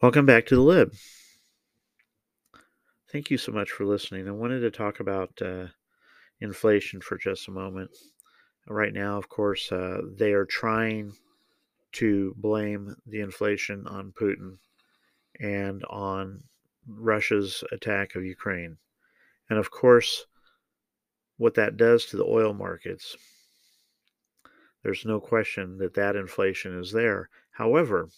Welcome 0.02 0.26
back 0.26 0.46
to 0.46 0.56
the 0.56 0.62
Lib. 0.62 0.94
Thank 3.12 3.30
you 3.30 3.38
so 3.38 3.52
much 3.52 3.70
for 3.72 3.86
listening. 3.86 4.30
I 4.30 4.32
wanted 4.32 4.62
to 4.62 4.72
talk 4.72 5.02
about 5.02 5.30
uh, 5.42 5.66
inflation 6.40 7.02
for 7.02 7.18
just 7.18 7.50
a 7.50 7.52
moment. 7.52 7.92
Right 8.70 8.94
now, 8.94 9.18
of 9.18 9.28
course, 9.28 9.70
uh, 9.74 10.04
they 10.16 10.32
are 10.32 10.46
trying 10.46 11.12
to 11.94 12.34
blame 12.38 12.96
the 13.06 13.20
inflation 13.20 13.86
on 13.88 14.14
Putin 14.14 14.58
and 15.40 15.84
on 15.86 16.44
Russia's 16.88 17.64
attack 17.72 18.16
of 18.16 18.26
Ukraine. 18.26 18.78
And 19.50 19.60
of 19.60 19.72
course, 19.72 20.26
what 21.38 21.56
that 21.56 21.78
does 21.78 22.06
to 22.06 22.18
the 22.18 22.26
oil 22.26 22.54
markets, 22.54 23.16
there's 24.84 25.06
no 25.06 25.20
question 25.20 25.78
that 25.78 25.94
that 25.96 26.16
inflation 26.16 26.80
is 26.80 26.92
there. 26.92 27.30
However, 27.52 28.10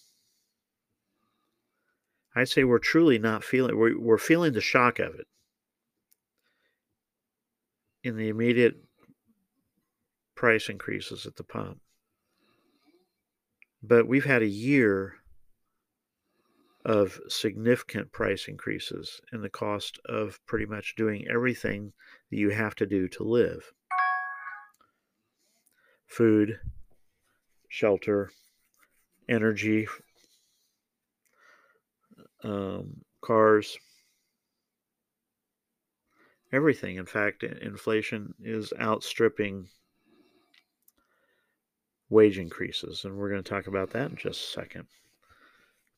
I'd 2.36 2.50
say 2.50 2.64
we're 2.64 2.80
truly 2.80 3.18
not 3.18 3.44
feeling, 3.44 3.78
we're, 3.78 3.98
we're 3.98 4.18
feeling 4.18 4.54
the 4.54 4.62
shock 4.62 5.00
of 5.00 5.16
it 5.16 5.28
in 8.04 8.18
the 8.18 8.30
immediate 8.30 8.76
price 10.36 10.70
increases 10.70 11.26
at 11.26 11.38
the 11.38 11.44
pump. 11.44 11.80
But 13.82 14.08
we've 14.08 14.26
had 14.26 14.42
a 14.42 14.48
year 14.48 15.16
of 16.86 17.20
significant 17.28 18.12
price 18.12 18.48
increases 18.48 19.20
in 19.34 19.42
the 19.42 19.50
cost 19.50 20.00
of 20.06 20.40
pretty 20.46 20.68
much 20.68 20.96
doing 20.96 21.28
everything 21.28 21.92
that 22.30 22.38
you 22.38 22.52
have 22.52 22.76
to 22.76 22.86
do 22.86 23.08
to 23.08 23.24
live 23.24 23.72
food, 26.06 26.60
shelter, 27.68 28.30
energy, 29.28 29.88
um, 32.44 33.02
cars, 33.22 33.78
everything. 36.54 36.98
In 36.98 37.08
fact, 37.08 37.44
inflation 37.44 38.36
is 38.40 38.72
outstripping 38.80 39.68
wage 42.10 42.38
increases, 42.38 43.04
and 43.04 43.18
we're 43.18 43.32
going 43.32 43.44
to 43.44 43.50
talk 43.50 43.66
about 43.66 43.90
that 43.90 44.12
in 44.12 44.16
just 44.16 44.42
a 44.42 44.52
second. 44.52 44.86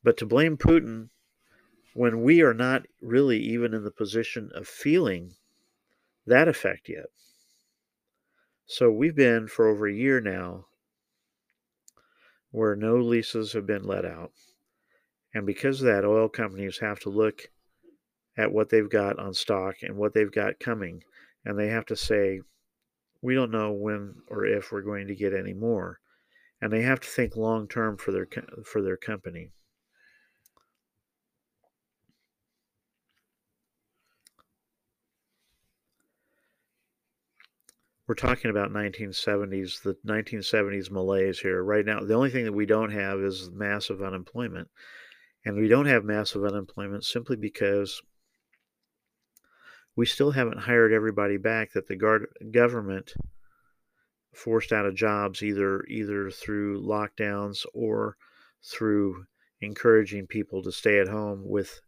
But 0.04 0.18
to 0.18 0.26
blame 0.26 0.58
Putin 0.58 1.10
when 1.94 2.22
we 2.22 2.42
are 2.42 2.54
not 2.54 2.86
really 3.02 3.40
even 3.40 3.74
in 3.74 3.84
the 3.84 3.92
position 3.92 4.52
of 4.54 4.68
feeling 4.68 5.34
that 6.26 6.48
effect 6.48 6.90
yet. 6.90 7.08
So 8.66 8.92
we've 8.92 9.16
been 9.16 9.48
for 9.48 9.68
over 9.68 9.88
a 9.88 9.94
year 9.94 10.20
now 10.22 10.66
where 12.52 12.76
no 12.76 12.98
leases 12.98 13.54
have 13.54 13.66
been 13.66 13.84
let 13.84 14.06
out. 14.06 14.32
And 15.34 15.46
because 15.46 15.82
of 15.82 15.88
that, 15.88 16.06
oil 16.06 16.30
companies 16.30 16.80
have 16.80 17.00
to 17.02 17.10
look 17.10 17.50
at 18.38 18.52
what 18.52 18.70
they've 18.70 18.90
got 18.90 19.20
on 19.20 19.34
stock 19.34 19.78
and 19.82 19.98
what 19.98 20.14
they've 20.14 20.32
got 20.32 20.60
coming. 20.60 21.04
And 21.46 21.58
they 21.58 21.70
have 21.70 21.86
to 21.88 21.96
say, 21.96 22.42
we 23.22 23.34
don't 23.34 23.52
know 23.52 23.72
when 23.72 24.16
or 24.28 24.46
if 24.46 24.72
we're 24.72 24.82
going 24.82 25.08
to 25.08 25.16
get 25.16 25.34
any 25.34 25.54
more. 25.54 26.00
And 26.62 26.72
they 26.72 26.82
have 26.82 27.00
to 27.00 27.08
think 27.08 27.36
long 27.36 27.68
term 27.68 27.98
for 27.98 28.12
their 28.12 28.28
for 28.66 28.82
their 28.82 28.98
company. 28.98 29.52
We're 38.08 38.16
talking 38.16 38.50
about 38.50 38.72
1970s, 38.72 39.84
the 39.84 39.98
1970s 40.06 40.90
malaise 40.90 41.40
here. 41.40 41.62
Right 41.62 41.86
now, 41.86 42.00
the 42.00 42.14
only 42.14 42.30
thing 42.30 42.46
that 42.46 42.54
we 42.54 42.66
don't 42.66 42.92
have 42.92 43.20
is 43.20 43.52
massive 43.52 44.02
unemployment. 44.02 44.70
And 45.46 45.58
we 45.58 45.68
don't 45.68 45.86
have 45.86 46.06
massive 46.06 46.44
unemployment 46.44 47.04
simply 47.04 47.36
because 47.36 48.02
we 49.96 50.06
still 50.06 50.32
haven't 50.32 50.60
hired 50.60 50.94
everybody 50.94 51.38
back 51.38 51.74
that 51.74 51.88
the 51.88 51.96
guard, 51.96 52.28
government 52.52 53.14
forced 54.34 54.72
out 54.72 54.86
of 54.86 54.96
jobs 54.96 55.42
either 55.42 55.84
either 55.86 56.30
through 56.30 56.82
lockdowns 56.82 57.66
or 57.74 58.16
through 58.64 59.26
encouraging 59.62 60.28
people 60.28 60.62
to 60.62 60.72
stay 60.72 61.00
at 61.00 61.08
home 61.08 61.42
with 61.44 61.82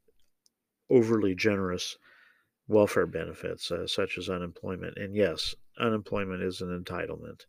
overly 0.90 1.36
generous 1.36 1.98
welfare 2.68 3.06
benefits 3.06 3.72
uh, 3.72 3.86
such 3.86 4.18
as 4.18 4.30
unemployment. 4.30 4.98
And 4.98 5.16
yes, 5.16 5.54
unemployment 5.80 6.44
is 6.44 6.62
an 6.62 6.70
entitlement. 6.84 7.46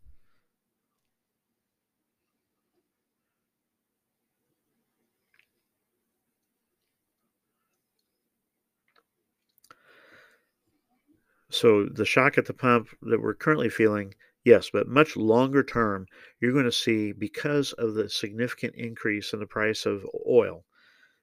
So 11.49 11.85
the 11.85 12.05
shock 12.05 12.37
at 12.37 12.45
the 12.45 12.53
pump 12.53 12.89
that 13.01 13.21
we're 13.21 13.33
currently 13.33 13.69
feeling, 13.69 14.15
yes, 14.45 14.69
but 14.69 14.87
much 14.87 15.17
longer 15.17 15.63
term, 15.63 16.07
you're 16.39 16.53
going 16.53 16.63
to 16.63 16.71
see 16.71 17.11
because 17.11 17.73
of 17.73 17.93
the 17.93 18.09
significant 18.09 18.75
increase 18.75 19.33
in 19.33 19.39
the 19.39 19.45
price 19.45 19.85
of 19.85 20.05
oil, 20.25 20.65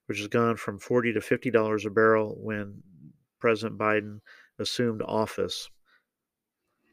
which 0.05 0.18
has 0.18 0.29
gone 0.29 0.57
from 0.57 0.79
40 0.79 1.14
to 1.14 1.23
50 1.23 1.51
dollars 1.51 1.87
a 1.87 1.90
barrel 1.90 2.37
when 2.38 2.83
President 3.40 3.79
Biden 3.79 4.21
assumed 4.59 5.01
office 5.01 5.71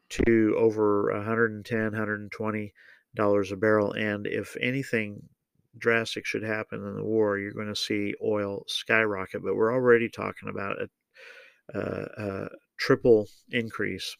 to 0.10 0.56
over 0.58 1.12
110 1.14 1.84
120 1.84 2.74
dollars 3.16 3.52
a 3.52 3.56
barrel 3.56 3.94
and 3.94 4.28
if 4.28 4.58
anything 4.62 5.22
drastic 5.78 6.26
should 6.26 6.44
happen 6.44 6.86
in 6.86 6.96
the 6.96 7.04
war 7.04 7.38
you're 7.38 7.54
going 7.54 7.68
to 7.68 7.76
see 7.76 8.14
oil 8.24 8.64
skyrocket 8.68 9.42
but 9.44 9.56
we're 9.56 9.74
already 9.74 10.10
talking 10.10 10.50
about 10.50 10.78
a, 10.82 10.90
a, 11.78 12.08
a 12.18 12.50
triple 12.78 13.28
increase 13.52 14.16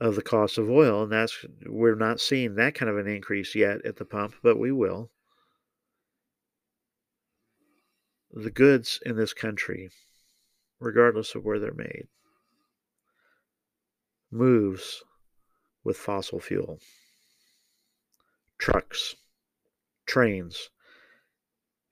of 0.00 0.14
the 0.14 0.22
cost 0.22 0.56
of 0.56 0.70
oil 0.70 1.02
and 1.02 1.12
that's 1.12 1.44
we're 1.66 1.94
not 1.94 2.20
seeing 2.20 2.54
that 2.54 2.74
kind 2.74 2.90
of 2.90 2.96
an 2.96 3.06
increase 3.06 3.54
yet 3.54 3.84
at 3.84 3.96
the 3.96 4.04
pump 4.04 4.34
but 4.42 4.58
we 4.58 4.72
will. 4.72 5.10
The 8.32 8.50
goods 8.50 8.98
in 9.04 9.16
this 9.16 9.34
country 9.34 9.90
regardless 10.78 11.34
of 11.34 11.44
where 11.44 11.58
they're 11.58 11.74
made 11.74 12.08
moves 14.30 15.02
with 15.84 15.96
fossil 15.96 16.40
fuel. 16.40 16.78
Trucks, 18.58 19.16
trains, 20.06 20.70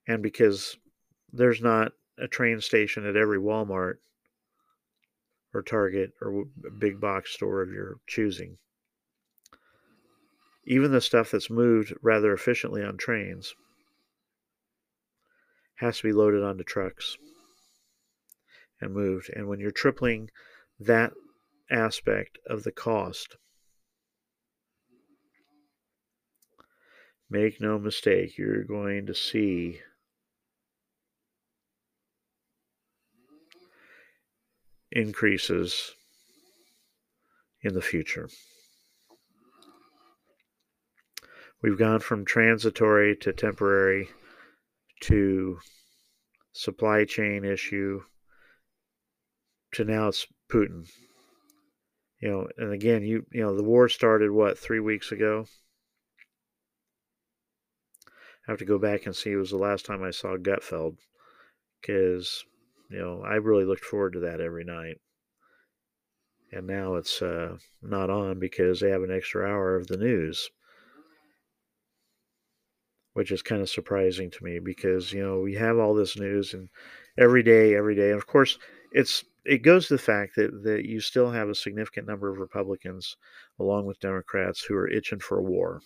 and 0.06 0.22
because 0.22 0.76
there's 1.32 1.62
not 1.62 1.92
a 2.18 2.28
train 2.28 2.60
station 2.60 3.06
at 3.06 3.16
every 3.16 3.38
Walmart 3.38 3.96
or 5.54 5.62
Target 5.62 6.12
or 6.20 6.44
big 6.78 6.94
mm-hmm. 6.94 7.00
box 7.00 7.32
store 7.32 7.62
of 7.62 7.70
your 7.70 7.96
choosing. 8.06 8.58
Even 10.64 10.92
the 10.92 11.00
stuff 11.00 11.30
that's 11.30 11.48
moved 11.48 11.94
rather 12.02 12.32
efficiently 12.32 12.82
on 12.82 12.98
trains 12.98 13.54
has 15.76 15.98
to 15.98 16.02
be 16.02 16.12
loaded 16.12 16.42
onto 16.42 16.64
trucks 16.64 17.16
and 18.80 18.92
moved. 18.92 19.30
And 19.34 19.48
when 19.48 19.60
you're 19.60 19.70
tripling 19.70 20.30
that 20.80 21.12
aspect 21.70 22.38
of 22.46 22.62
the 22.62 22.72
cost. 22.72 23.36
Make 27.30 27.60
no 27.60 27.78
mistake, 27.78 28.38
you're 28.38 28.64
going 28.64 29.06
to 29.06 29.14
see 29.14 29.80
increases 34.90 35.92
in 37.62 37.74
the 37.74 37.82
future. 37.82 38.28
We've 41.60 41.78
gone 41.78 42.00
from 42.00 42.24
transitory 42.24 43.16
to 43.16 43.32
temporary 43.32 44.08
to 45.02 45.58
supply 46.52 47.04
chain 47.04 47.44
issue 47.44 48.02
to 49.72 49.84
now 49.84 50.08
it's 50.08 50.26
Putin 50.50 50.88
you 52.20 52.28
know, 52.30 52.48
and 52.56 52.72
again, 52.72 53.02
you 53.02 53.26
you 53.32 53.42
know, 53.42 53.54
the 53.56 53.62
war 53.62 53.88
started 53.88 54.30
what 54.30 54.58
three 54.58 54.80
weeks 54.80 55.12
ago. 55.12 55.46
I 58.46 58.50
have 58.52 58.58
to 58.58 58.64
go 58.64 58.78
back 58.78 59.06
and 59.06 59.14
see. 59.14 59.32
It 59.32 59.36
was 59.36 59.50
the 59.50 59.58
last 59.58 59.84
time 59.84 60.02
I 60.02 60.10
saw 60.10 60.36
Gutfeld, 60.36 60.96
because 61.80 62.44
You 62.90 62.98
know, 62.98 63.22
I 63.22 63.34
really 63.34 63.64
looked 63.64 63.84
forward 63.84 64.14
to 64.14 64.20
that 64.20 64.40
every 64.40 64.64
night. 64.64 64.96
And 66.50 66.66
now 66.66 66.94
it's 66.94 67.20
uh, 67.20 67.58
not 67.82 68.08
on 68.08 68.38
because 68.38 68.80
they 68.80 68.90
have 68.90 69.02
an 69.02 69.10
extra 69.10 69.46
hour 69.46 69.76
of 69.76 69.86
the 69.86 69.98
news, 69.98 70.48
which 73.12 73.30
is 73.30 73.42
kind 73.42 73.60
of 73.60 73.68
surprising 73.68 74.30
to 74.30 74.42
me 74.44 74.58
because, 74.58 75.12
you 75.12 75.22
know, 75.22 75.40
we 75.40 75.54
have 75.56 75.76
all 75.76 75.94
this 75.94 76.18
news 76.18 76.54
and 76.54 76.70
every 77.18 77.42
day, 77.42 77.74
every 77.74 77.94
day. 77.94 78.10
And 78.10 78.18
of 78.18 78.26
course, 78.26 78.58
it's 78.92 79.24
it 79.48 79.62
goes 79.62 79.88
to 79.88 79.94
the 79.94 79.98
fact 79.98 80.36
that, 80.36 80.62
that 80.64 80.84
you 80.84 81.00
still 81.00 81.30
have 81.30 81.48
a 81.48 81.54
significant 81.54 82.06
number 82.06 82.28
of 82.28 82.38
Republicans, 82.38 83.16
along 83.58 83.86
with 83.86 83.98
Democrats, 83.98 84.62
who 84.62 84.74
are 84.76 84.88
itching 84.88 85.20
for 85.20 85.38
a 85.38 85.42
war. 85.42 85.80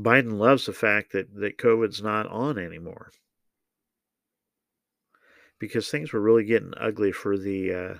Biden 0.00 0.38
loves 0.38 0.66
the 0.66 0.72
fact 0.72 1.12
that, 1.12 1.34
that 1.34 1.58
COVID's 1.58 2.02
not 2.02 2.26
on 2.28 2.58
anymore 2.58 3.10
because 5.58 5.88
things 5.88 6.12
were 6.12 6.20
really 6.20 6.44
getting 6.44 6.72
ugly 6.76 7.12
for 7.12 7.38
the 7.38 7.72
uh, 7.72 7.94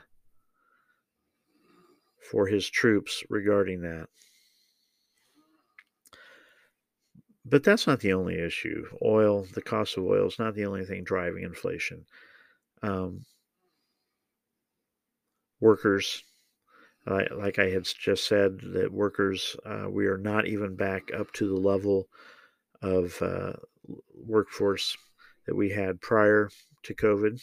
for 2.30 2.46
his 2.46 2.68
troops 2.68 3.22
regarding 3.30 3.82
that. 3.82 4.08
But 7.48 7.62
that's 7.62 7.86
not 7.86 8.00
the 8.00 8.12
only 8.12 8.40
issue. 8.40 8.86
Oil, 9.04 9.46
the 9.54 9.62
cost 9.62 9.96
of 9.96 10.04
oil 10.04 10.26
is 10.26 10.38
not 10.38 10.56
the 10.56 10.66
only 10.66 10.84
thing 10.84 11.04
driving 11.04 11.44
inflation. 11.44 12.04
Um, 12.82 13.24
workers, 15.60 16.24
uh, 17.06 17.22
like 17.36 17.60
I 17.60 17.70
had 17.70 17.84
just 17.84 18.26
said, 18.26 18.58
that 18.72 18.92
workers, 18.92 19.54
uh, 19.64 19.86
we 19.88 20.06
are 20.06 20.18
not 20.18 20.48
even 20.48 20.74
back 20.74 21.12
up 21.16 21.32
to 21.34 21.46
the 21.46 21.54
level 21.54 22.08
of 22.82 23.22
uh, 23.22 23.52
workforce 24.12 24.96
that 25.46 25.54
we 25.54 25.70
had 25.70 26.00
prior 26.00 26.50
to 26.82 26.94
COVID. 26.94 27.40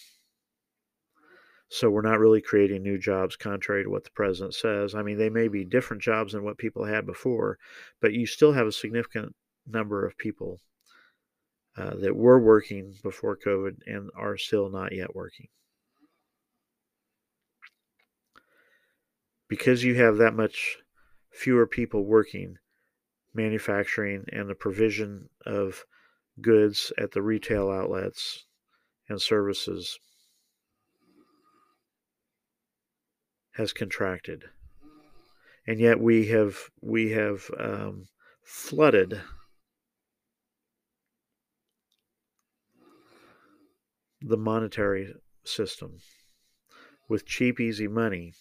So 1.70 1.90
we're 1.90 2.02
not 2.02 2.20
really 2.20 2.42
creating 2.42 2.84
new 2.84 2.98
jobs, 2.98 3.38
contrary 3.38 3.86
to 3.86 3.90
what 3.90 4.04
the 4.04 4.12
president 4.12 4.54
says. 4.54 4.96
I 4.96 5.02
mean, 5.02 5.18
they 5.18 5.30
may 5.30 5.48
be 5.48 5.64
different 5.64 6.04
jobs 6.04 6.34
than 6.34 6.44
what 6.44 6.58
people 6.58 6.84
had 6.84 7.06
before, 7.06 7.58
but 8.02 8.12
you 8.12 8.28
still 8.28 8.52
have 8.52 8.68
a 8.68 8.72
significant 8.72 9.34
number 9.68 10.06
of 10.06 10.18
people 10.18 10.60
uh, 11.78 11.96
that 11.96 12.16
were 12.16 12.40
working 12.40 12.96
before 13.02 13.38
COVID 13.38 13.78
and 13.88 14.10
are 14.16 14.38
still 14.38 14.70
not 14.70 14.94
yet 14.94 15.16
working. 15.16 15.48
Because 19.48 19.84
you 19.84 19.96
have 19.96 20.18
that 20.18 20.36
much 20.36 20.78
fewer 21.32 21.68
people 21.68 22.06
working, 22.06 22.58
manufacturing, 23.34 24.26
and 24.32 24.50
the 24.50 24.56
provision 24.56 25.30
of 25.46 25.84
goods 26.42 26.92
at 26.98 27.12
the 27.12 27.22
retail 27.22 27.70
outlets 27.70 28.46
and 29.10 29.22
services 29.22 30.00
has 33.56 33.74
contracted. 33.74 34.46
And 35.66 35.80
yet 35.80 36.00
we 36.00 36.28
have 36.28 36.58
we 36.82 37.12
have 37.12 37.50
um, 37.58 38.08
flooded 38.44 39.22
the 44.26 44.38
monetary 44.38 45.14
system 45.44 46.00
with 47.10 47.26
cheap, 47.26 47.60
easy 47.60 47.88
money, 47.88 48.34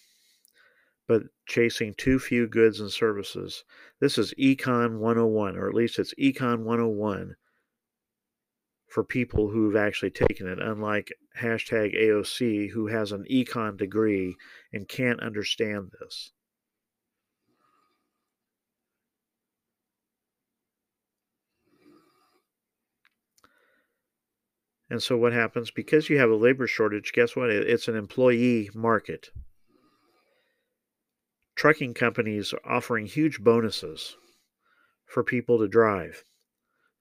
but 1.07 1.23
chasing 1.45 1.93
too 1.93 2.17
few 2.17 2.47
goods 2.47 2.79
and 2.79 2.89
services. 2.89 3.65
This 3.99 4.17
is 4.17 4.33
Econ 4.39 4.99
101, 4.99 5.57
or 5.57 5.67
at 5.67 5.75
least 5.75 5.99
it's 5.99 6.13
Econ 6.15 6.59
101 6.59 7.35
for 8.87 9.03
people 9.03 9.49
who've 9.49 9.75
actually 9.75 10.11
taken 10.11 10.47
it, 10.47 10.59
unlike 10.61 11.11
hashtag 11.37 11.99
AOC, 11.99 12.69
who 12.69 12.87
has 12.87 13.11
an 13.11 13.25
econ 13.29 13.75
degree 13.75 14.35
and 14.71 14.87
can't 14.87 15.19
understand 15.19 15.91
this. 15.99 16.31
And 24.93 25.01
so 25.01 25.17
what 25.17 25.33
happens? 25.33 25.71
Because 25.71 26.07
you 26.07 26.19
have 26.19 26.29
a 26.29 26.35
labor 26.35 26.67
shortage, 26.67 27.13
guess 27.13 27.35
what? 27.35 27.49
It's 27.49 27.87
an 27.87 27.95
employee 27.95 28.69
market. 28.75 29.31
Trucking 31.55 31.95
companies 31.95 32.53
are 32.53 32.61
offering 32.63 33.07
huge 33.07 33.41
bonuses 33.41 34.17
for 35.07 35.23
people 35.23 35.57
to 35.57 35.67
drive. 35.67 36.23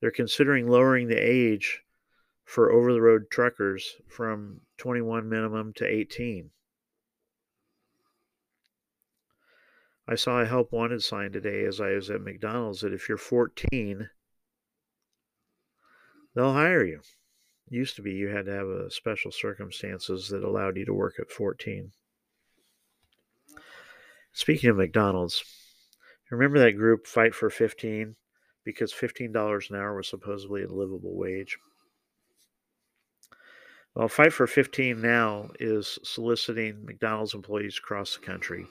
They're 0.01 0.11
considering 0.11 0.69
lowering 0.69 1.09
the 1.09 1.19
age 1.19 1.83
for 2.47 2.73
over 2.73 2.95
the 2.95 3.03
road 3.03 3.25
truckers 3.31 3.97
from 4.09 4.63
21 4.79 5.29
minimum 5.29 5.75
to 5.75 5.85
18. 5.85 6.49
I 10.09 10.15
saw 10.15 10.41
a 10.41 10.47
help 10.47 10.73
wanted 10.73 11.03
sign 11.03 11.33
today 11.33 11.67
as 11.67 11.79
I 11.79 11.91
was 11.91 12.09
at 12.09 12.23
McDonald's 12.23 12.81
that 12.81 12.95
if 12.95 13.11
you're 13.11 13.19
14, 13.19 14.09
they'll 16.35 16.55
hire 16.55 16.87
you 16.87 17.03
used 17.69 17.97
to 17.97 18.03
be 18.03 18.13
you 18.13 18.29
had 18.29 18.47
to 18.47 18.53
have 18.53 18.67
a 18.67 18.91
special 18.91 19.31
circumstances 19.31 20.29
that 20.29 20.45
allowed 20.45 20.77
you 20.77 20.85
to 20.85 20.95
work 20.95 21.15
at 21.19 21.31
14. 21.31 21.93
Speaking 24.33 24.71
of 24.71 24.77
McDonald's, 24.77 25.45
remember 26.31 26.59
that 26.59 26.73
group 26.73 27.07
Fight 27.07 27.35
for 27.35 27.51
15? 27.51 28.17
Because 28.65 28.93
$15 28.93 29.71
an 29.71 29.77
hour 29.77 29.97
was 29.97 30.09
supposedly 30.09 30.63
a 30.63 30.69
livable 30.69 31.17
wage. 31.17 31.59
Well, 33.95 34.09
Fight 34.09 34.33
for 34.33 34.47
15 34.47 35.01
now 35.01 35.51
is 35.61 35.99
soliciting 36.03 36.85
McDonald's 36.85 37.35
employees 37.35 37.79
across 37.79 38.17
the 38.17 38.25
country 38.25 38.67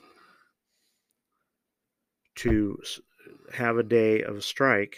to 2.36 2.78
have 3.52 3.76
a 3.76 3.84
day 3.84 4.22
of 4.22 4.36
a 4.36 4.42
strike 4.42 4.96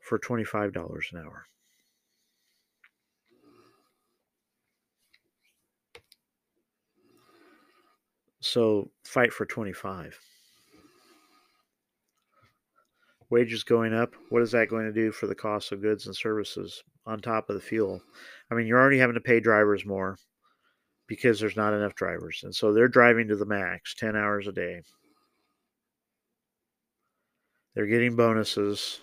for 0.00 0.18
$25 0.18 1.12
an 1.12 1.18
hour. 1.18 1.46
So 8.50 8.90
fight 9.04 9.32
for 9.32 9.46
25. 9.46 10.18
Wages 13.30 13.62
going 13.62 13.94
up. 13.94 14.14
What 14.30 14.42
is 14.42 14.50
that 14.50 14.68
going 14.68 14.86
to 14.86 14.92
do 14.92 15.12
for 15.12 15.28
the 15.28 15.36
cost 15.36 15.70
of 15.70 15.80
goods 15.80 16.06
and 16.06 16.16
services 16.16 16.82
on 17.06 17.20
top 17.20 17.48
of 17.48 17.54
the 17.54 17.60
fuel? 17.60 18.02
I 18.50 18.56
mean, 18.56 18.66
you're 18.66 18.80
already 18.80 18.98
having 18.98 19.14
to 19.14 19.20
pay 19.20 19.38
drivers 19.38 19.86
more 19.86 20.16
because 21.06 21.38
there's 21.38 21.56
not 21.56 21.74
enough 21.74 21.94
drivers. 21.94 22.40
And 22.42 22.52
so 22.52 22.72
they're 22.72 22.88
driving 22.88 23.28
to 23.28 23.36
the 23.36 23.46
max 23.46 23.94
10 23.94 24.16
hours 24.16 24.48
a 24.48 24.52
day. 24.52 24.82
They're 27.76 27.86
getting 27.86 28.16
bonuses 28.16 28.98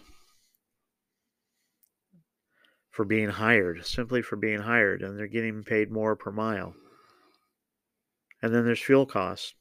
for 2.90 3.06
being 3.06 3.30
hired, 3.30 3.86
simply 3.86 4.22
for 4.22 4.36
being 4.36 4.60
hired, 4.60 5.04
and 5.04 5.18
they're 5.18 5.28
getting 5.28 5.64
paid 5.64 5.90
more 5.90 6.18
per 6.18 6.34
mile. 6.34 6.74
And 8.42 8.54
then 8.54 8.66
there's 8.66 8.82
fuel 8.82 9.06
costs. 9.06 9.54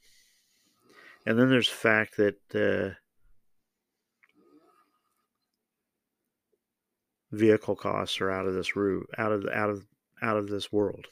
And 1.25 1.39
then 1.39 1.51
there's 1.51 1.69
the 1.69 1.75
fact 1.75 2.17
that 2.19 2.37
uh, 2.55 2.95
vehicle 7.33 7.77
costs 7.77 8.21
are 8.21 8.31
out 8.31 8.47
of 8.47 8.55
this 8.55 8.77
route, 8.77 9.09
out 9.19 9.33
of 9.33 9.47
out 9.53 9.71
of 9.71 9.87
out 10.23 10.37
of 10.37 10.49
this 10.49 10.73
world. 10.73 11.07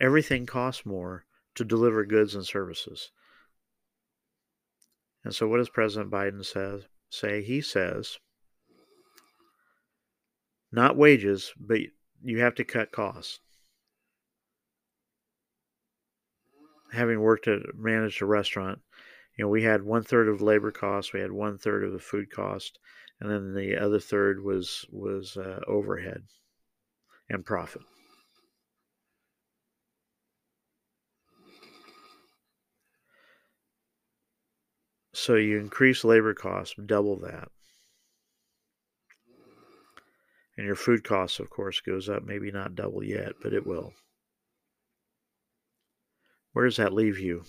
Everything 0.00 0.46
costs 0.46 0.86
more 0.86 1.24
to 1.54 1.64
deliver 1.64 2.04
goods 2.06 2.34
and 2.34 2.46
services. 2.46 3.10
And 5.24 5.34
so 5.34 5.46
what 5.46 5.58
does 5.58 5.68
President 5.68 6.10
Biden 6.10 6.44
says 6.44 6.84
say? 7.10 7.42
He 7.42 7.60
says 7.60 8.18
not 10.72 10.96
wages, 10.96 11.52
but 11.58 11.80
you 12.22 12.38
have 12.40 12.54
to 12.54 12.64
cut 12.64 12.92
costs. 12.92 13.40
Having 16.92 17.20
worked 17.20 17.48
at 17.48 17.74
managed 17.74 18.22
a 18.22 18.26
restaurant, 18.26 18.80
you 19.36 19.44
know, 19.44 19.48
we 19.48 19.62
had 19.62 19.82
one 19.82 20.02
third 20.02 20.28
of 20.28 20.42
labor 20.42 20.70
costs, 20.70 21.12
we 21.12 21.20
had 21.20 21.32
one 21.32 21.58
third 21.58 21.84
of 21.84 21.92
the 21.92 21.98
food 21.98 22.30
cost, 22.30 22.78
and 23.20 23.30
then 23.30 23.54
the 23.54 23.76
other 23.76 24.00
third 24.00 24.42
was 24.42 24.86
was 24.90 25.36
uh, 25.36 25.60
overhead 25.66 26.24
and 27.28 27.44
profit. 27.44 27.82
So 35.12 35.34
you 35.34 35.58
increase 35.58 36.02
labor 36.02 36.34
costs, 36.34 36.74
double 36.86 37.18
that. 37.20 37.48
And 40.56 40.66
your 40.66 40.76
food 40.76 41.04
costs, 41.04 41.40
of 41.40 41.50
course, 41.50 41.80
goes 41.80 42.08
up, 42.08 42.24
maybe 42.24 42.50
not 42.50 42.74
double 42.74 43.04
yet, 43.04 43.32
but 43.42 43.52
it 43.52 43.66
will. 43.66 43.92
Where 46.60 46.68
does 46.68 46.76
that 46.76 46.92
leave 46.92 47.18
you? 47.18 47.44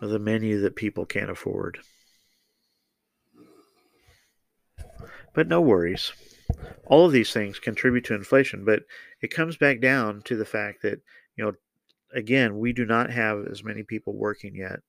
the 0.00 0.18
menu 0.18 0.60
that 0.62 0.74
people 0.74 1.06
can't 1.06 1.30
afford. 1.30 1.78
But 5.34 5.46
no 5.46 5.60
worries. 5.60 6.12
All 6.86 7.06
of 7.06 7.12
these 7.12 7.32
things 7.32 7.60
contribute 7.60 8.04
to 8.06 8.16
inflation, 8.16 8.64
but 8.64 8.82
it 9.20 9.32
comes 9.32 9.56
back 9.56 9.80
down 9.80 10.20
to 10.22 10.34
the 10.34 10.44
fact 10.44 10.82
that, 10.82 11.00
you 11.36 11.44
know, 11.44 11.52
again, 12.12 12.58
we 12.58 12.72
do 12.72 12.84
not 12.84 13.08
have 13.10 13.46
as 13.46 13.62
many 13.62 13.84
people 13.84 14.16
working 14.16 14.56
yet 14.56 14.80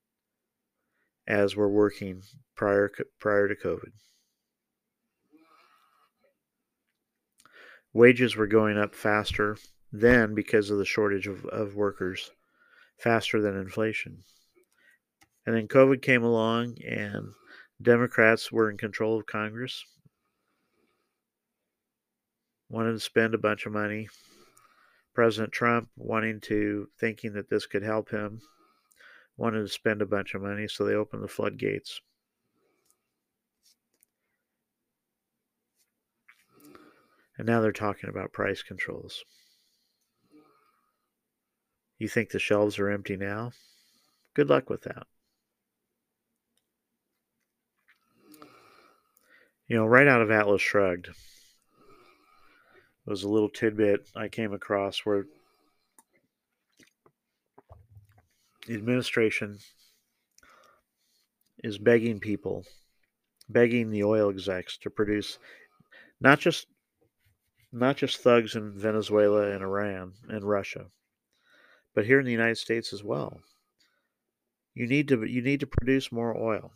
as 1.27 1.55
were 1.55 1.69
working 1.69 2.23
prior 2.55 2.91
prior 3.19 3.47
to 3.47 3.55
COVID. 3.55 3.91
Wages 7.93 8.35
were 8.35 8.47
going 8.47 8.79
up 8.79 8.95
faster 8.95 9.55
then 9.95 10.33
because 10.33 10.71
of 10.71 10.79
the 10.79 10.85
shortage 10.85 11.27
of, 11.27 11.45
of 11.45 11.75
workers, 11.75 12.31
faster 12.97 13.39
than 13.39 13.55
inflation. 13.55 14.23
And 15.45 15.55
then 15.55 15.67
COVID 15.67 16.01
came 16.01 16.23
along, 16.23 16.77
and 16.83 17.33
Democrats 17.79 18.51
were 18.51 18.71
in 18.71 18.77
control 18.77 19.19
of 19.19 19.27
Congress, 19.27 19.85
wanted 22.69 22.93
to 22.93 22.99
spend 22.99 23.35
a 23.35 23.37
bunch 23.37 23.67
of 23.67 23.71
money. 23.71 24.09
President 25.13 25.53
Trump 25.53 25.89
wanting 25.95 26.41
to, 26.41 26.87
thinking 26.99 27.33
that 27.33 27.49
this 27.51 27.67
could 27.67 27.83
help 27.83 28.09
him, 28.09 28.41
wanted 29.37 29.61
to 29.61 29.67
spend 29.67 30.01
a 30.01 30.07
bunch 30.07 30.33
of 30.33 30.41
money, 30.41 30.67
so 30.67 30.83
they 30.83 30.95
opened 30.95 31.21
the 31.21 31.27
floodgates. 31.27 32.01
And 37.37 37.45
now 37.45 37.61
they're 37.61 37.71
talking 37.71 38.09
about 38.09 38.33
price 38.33 38.63
controls. 38.63 39.23
You 42.03 42.09
think 42.09 42.31
the 42.31 42.37
shelves 42.37 42.79
are 42.79 42.89
empty 42.89 43.15
now? 43.15 43.53
Good 44.33 44.49
luck 44.49 44.69
with 44.69 44.81
that. 44.81 45.07
You 49.69 49.77
know, 49.77 49.85
right 49.85 50.05
out 50.05 50.21
of 50.21 50.29
Atlas 50.29 50.61
Shrugged 50.61 51.11
was 53.05 53.23
a 53.23 53.29
little 53.29 53.47
tidbit 53.47 54.09
I 54.17 54.27
came 54.27 54.51
across 54.51 55.05
where 55.05 55.27
the 58.67 58.73
administration 58.73 59.59
is 61.59 61.77
begging 61.77 62.19
people, 62.19 62.65
begging 63.47 63.91
the 63.91 64.03
oil 64.03 64.29
execs 64.29 64.77
to 64.79 64.89
produce 64.89 65.39
not 66.19 66.41
just 66.41 66.67
not 67.71 67.95
just 67.95 68.17
thugs 68.17 68.57
in 68.57 68.77
Venezuela 68.77 69.51
and 69.51 69.63
Iran 69.63 70.11
and 70.27 70.43
Russia, 70.43 70.87
but 71.93 72.05
here 72.05 72.19
in 72.19 72.25
the 72.25 72.31
United 72.31 72.57
States 72.57 72.93
as 72.93 73.03
well. 73.03 73.39
You 74.73 74.87
need 74.87 75.07
to 75.09 75.23
you 75.23 75.41
need 75.41 75.59
to 75.59 75.67
produce 75.67 76.11
more 76.11 76.35
oil. 76.35 76.71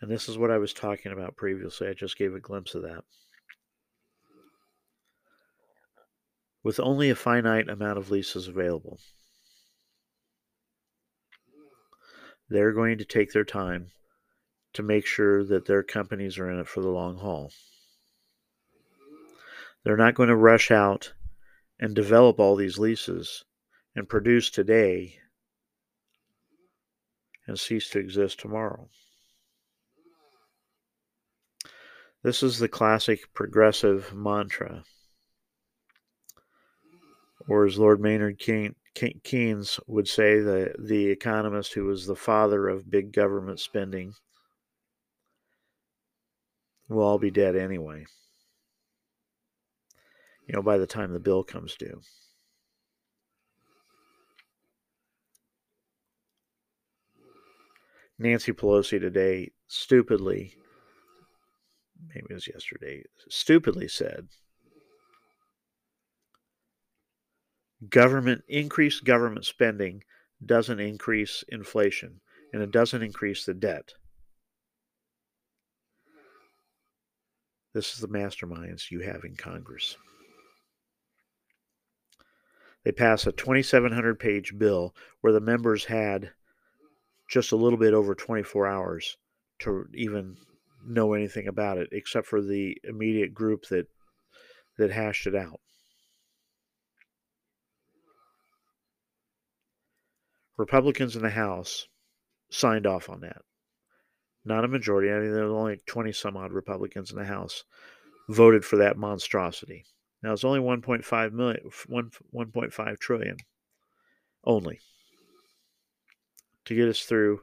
And 0.00 0.10
this 0.10 0.28
is 0.28 0.38
what 0.38 0.50
I 0.50 0.58
was 0.58 0.72
talking 0.72 1.12
about 1.12 1.36
previously. 1.36 1.88
I 1.88 1.94
just 1.94 2.18
gave 2.18 2.34
a 2.34 2.40
glimpse 2.40 2.74
of 2.74 2.82
that. 2.82 3.04
With 6.62 6.80
only 6.80 7.10
a 7.10 7.14
finite 7.14 7.68
amount 7.68 7.98
of 7.98 8.10
leases 8.10 8.48
available, 8.48 8.98
they're 12.48 12.72
going 12.72 12.98
to 12.98 13.04
take 13.04 13.32
their 13.32 13.44
time 13.44 13.90
to 14.74 14.82
make 14.82 15.06
sure 15.06 15.44
that 15.44 15.66
their 15.66 15.82
companies 15.82 16.38
are 16.38 16.50
in 16.50 16.58
it 16.58 16.68
for 16.68 16.80
the 16.80 16.88
long 16.88 17.16
haul. 17.18 17.50
They're 19.84 19.96
not 19.96 20.14
going 20.14 20.28
to 20.28 20.36
rush 20.36 20.70
out 20.70 21.12
and 21.78 21.94
develop 21.94 22.38
all 22.38 22.56
these 22.56 22.78
leases 22.78 23.44
and 23.94 24.08
produce 24.08 24.50
today 24.50 25.18
and 27.46 27.58
cease 27.58 27.88
to 27.90 27.98
exist 27.98 28.40
tomorrow. 28.40 28.88
This 32.22 32.42
is 32.42 32.58
the 32.58 32.68
classic 32.68 33.34
progressive 33.34 34.14
mantra. 34.14 34.84
Or 37.46 37.66
as 37.66 37.78
Lord 37.78 38.00
Maynard 38.00 38.38
Keynes 38.38 39.80
would 39.86 40.08
say, 40.08 40.40
the, 40.40 40.74
the 40.78 41.08
economist 41.08 41.74
who 41.74 41.84
was 41.84 42.06
the 42.06 42.16
father 42.16 42.68
of 42.68 42.90
big 42.90 43.12
government 43.12 43.60
spending, 43.60 44.14
we'll 46.88 47.04
all 47.04 47.18
be 47.18 47.30
dead 47.30 47.56
anyway 47.56 48.06
you 50.46 50.54
know, 50.54 50.62
by 50.62 50.78
the 50.78 50.86
time 50.86 51.12
the 51.12 51.20
bill 51.20 51.42
comes 51.42 51.74
due. 51.76 52.00
Nancy 58.18 58.52
Pelosi 58.52 59.00
today 59.00 59.50
stupidly, 59.66 60.56
maybe 62.08 62.26
it 62.30 62.34
was 62.34 62.46
yesterday, 62.46 63.02
stupidly 63.28 63.88
said 63.88 64.28
government 67.88 68.42
increased 68.48 69.04
government 69.04 69.44
spending 69.44 70.02
doesn't 70.44 70.80
increase 70.80 71.44
inflation 71.48 72.20
and 72.52 72.62
it 72.62 72.70
doesn't 72.70 73.02
increase 73.02 73.44
the 73.44 73.54
debt. 73.54 73.94
This 77.72 77.92
is 77.94 78.00
the 78.00 78.08
masterminds 78.08 78.90
you 78.90 79.00
have 79.00 79.24
in 79.24 79.34
Congress. 79.34 79.96
They 82.84 82.92
passed 82.92 83.26
a 83.26 83.32
2,700 83.32 84.18
page 84.18 84.58
bill 84.58 84.94
where 85.20 85.32
the 85.32 85.40
members 85.40 85.86
had 85.86 86.32
just 87.28 87.52
a 87.52 87.56
little 87.56 87.78
bit 87.78 87.94
over 87.94 88.14
24 88.14 88.66
hours 88.66 89.16
to 89.60 89.86
even 89.94 90.36
know 90.86 91.14
anything 91.14 91.48
about 91.48 91.78
it, 91.78 91.88
except 91.92 92.26
for 92.26 92.42
the 92.42 92.76
immediate 92.84 93.32
group 93.32 93.66
that 93.70 93.86
that 94.76 94.90
hashed 94.90 95.26
it 95.26 95.34
out. 95.34 95.60
Republicans 100.56 101.16
in 101.16 101.22
the 101.22 101.30
House 101.30 101.88
signed 102.50 102.86
off 102.86 103.08
on 103.08 103.20
that. 103.20 103.42
Not 104.44 104.64
a 104.64 104.68
majority. 104.68 105.10
I 105.10 105.20
mean, 105.20 105.32
there 105.32 105.46
were 105.46 105.56
only 105.56 105.80
20 105.86 106.12
some 106.12 106.36
odd 106.36 106.52
Republicans 106.52 107.10
in 107.10 107.16
the 107.16 107.24
House 107.24 107.64
voted 108.28 108.64
for 108.64 108.76
that 108.76 108.96
monstrosity. 108.96 109.84
Now 110.24 110.32
it's 110.32 110.42
only 110.42 110.58
1.5 110.58 111.32
million, 111.32 111.70
1, 111.86 112.10
1.5 112.34 112.98
trillion 112.98 113.36
only 114.42 114.80
to 116.64 116.74
get 116.74 116.88
us 116.88 117.00
through 117.00 117.40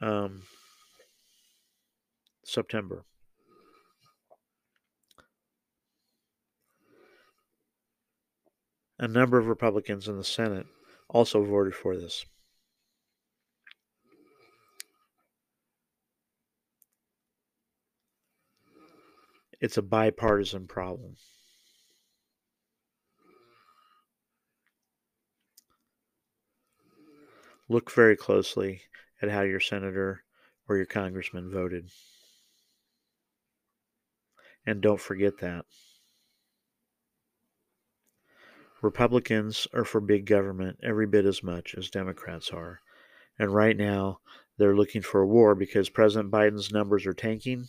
um, 0.00 0.42
September. 2.44 3.04
A 9.00 9.08
number 9.08 9.36
of 9.36 9.48
Republicans 9.48 10.06
in 10.06 10.16
the 10.16 10.22
Senate 10.22 10.66
also 11.08 11.42
voted 11.42 11.74
for 11.74 11.96
this. 11.96 12.24
It's 19.60 19.76
a 19.76 19.82
bipartisan 19.82 20.68
problem. 20.68 21.16
Look 27.68 27.90
very 27.90 28.16
closely 28.16 28.82
at 29.22 29.30
how 29.30 29.42
your 29.42 29.60
senator 29.60 30.24
or 30.68 30.76
your 30.76 30.86
congressman 30.86 31.50
voted. 31.50 31.88
And 34.66 34.80
don't 34.80 35.00
forget 35.00 35.38
that. 35.38 35.64
Republicans 38.82 39.66
are 39.72 39.84
for 39.84 40.00
big 40.00 40.26
government 40.26 40.78
every 40.82 41.06
bit 41.06 41.24
as 41.24 41.42
much 41.42 41.74
as 41.74 41.88
Democrats 41.88 42.50
are. 42.50 42.80
And 43.38 43.54
right 43.54 43.76
now, 43.76 44.20
they're 44.58 44.76
looking 44.76 45.00
for 45.00 45.22
a 45.22 45.26
war 45.26 45.54
because 45.54 45.88
President 45.88 46.30
Biden's 46.30 46.70
numbers 46.70 47.06
are 47.06 47.14
tanking. 47.14 47.66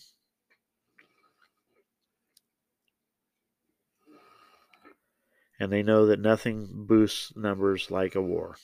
And 5.58 5.72
they 5.72 5.84
know 5.84 6.06
that 6.08 6.20
nothing 6.20 6.68
boosts 6.86 7.34
numbers 7.36 7.90
like 7.90 8.16
a 8.16 8.22
war. 8.22 8.58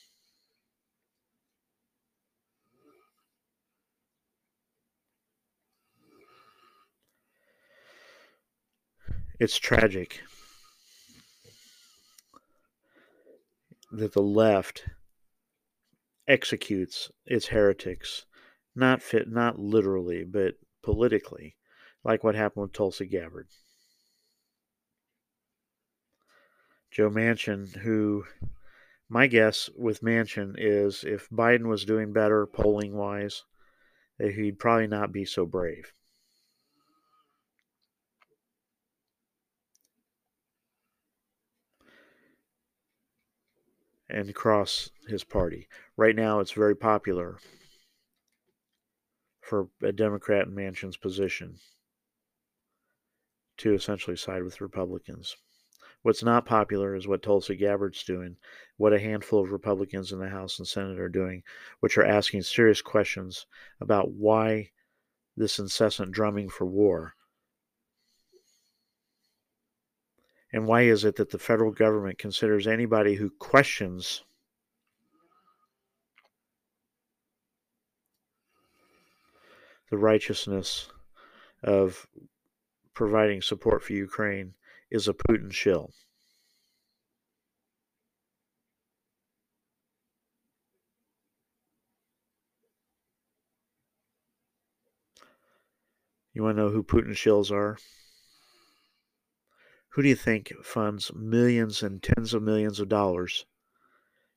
It's 9.42 9.58
tragic 9.58 10.22
that 13.92 14.14
the 14.14 14.22
left 14.22 14.86
executes 16.28 17.10
its 17.26 17.48
heretics, 17.48 18.28
not 18.76 19.02
fit, 19.02 19.32
not 19.32 19.58
literally, 19.58 20.24
but 20.26 20.60
politically, 20.84 21.56
like 22.04 22.24
what 22.24 22.36
happened 22.36 22.62
with 22.62 22.74
Tulsi 22.74 23.08
Gabbard. 23.08 23.48
Joe 26.92 27.10
Manchin, 27.10 27.78
who 27.78 28.26
My 29.10 29.26
guess 29.26 29.72
with 29.76 30.04
Manchin 30.04 30.54
is 30.56 31.04
if 31.04 31.28
Biden 31.32 31.66
was 31.66 31.84
doing 31.84 32.14
better 32.14 32.46
polling 32.46 32.94
wise, 32.94 33.44
he'd 34.20 34.60
probably 34.60 34.86
not 34.86 35.12
be 35.12 35.26
so 35.26 35.48
brave. 35.48 35.94
And 44.12 44.34
cross 44.36 44.90
his 45.08 45.24
party. 45.24 45.68
Right 45.98 46.16
now, 46.16 46.40
it's 46.40 46.52
very 46.52 46.76
popular 46.76 47.38
for 49.42 49.68
a 49.82 49.92
Democrat 49.92 50.48
in 50.48 50.56
Manchin's 50.56 50.98
position 50.98 51.58
to 53.58 53.74
essentially 53.74 54.16
side 54.16 54.44
with 54.44 54.62
Republicans. 54.62 55.36
What's 56.04 56.24
not 56.24 56.46
popular 56.46 56.96
is 56.96 57.08
what 57.08 57.22
Tulsi 57.22 57.56
Gabbard's 57.56 58.04
doing, 58.04 58.38
what 58.78 58.94
a 58.94 59.00
handful 59.00 59.44
of 59.44 59.52
Republicans 59.52 60.12
in 60.12 60.20
the 60.20 60.30
House 60.30 60.58
and 60.58 60.68
Senate 60.68 61.00
are 61.00 61.10
doing, 61.10 61.44
which 61.80 61.98
are 61.98 62.06
asking 62.06 62.42
serious 62.42 62.82
questions 62.82 63.46
about 63.80 64.12
why 64.12 64.72
this 65.38 65.60
incessant 65.60 66.12
drumming 66.12 66.50
for 66.50 66.66
war. 66.66 67.16
And 70.54 70.68
why 70.68 70.82
is 70.82 71.06
it 71.06 71.16
that 71.16 71.30
the 71.30 71.40
federal 71.40 71.72
government 71.72 72.18
considers 72.18 72.68
anybody 72.68 73.16
who 73.16 73.30
questions 73.30 74.24
the 79.90 79.98
righteousness 79.98 80.90
of 81.64 82.08
providing 82.94 83.42
support 83.42 83.82
for 83.84 83.94
Ukraine 83.94 84.54
is 84.90 85.08
a 85.08 85.14
Putin 85.14 85.54
shill? 85.54 85.92
You 96.34 96.44
want 96.44 96.58
to 96.58 96.64
know 96.64 96.70
who 96.70 96.84
Putin 96.84 97.12
shills 97.12 97.52
are? 97.52 97.78
Who 99.92 100.02
do 100.02 100.08
you 100.08 100.16
think 100.16 100.54
funds 100.64 101.12
millions 101.14 101.84
and 101.84 102.02
tens 102.02 102.34
of 102.34 102.42
millions 102.42 102.80
of 102.80 102.88
dollars 102.88 103.46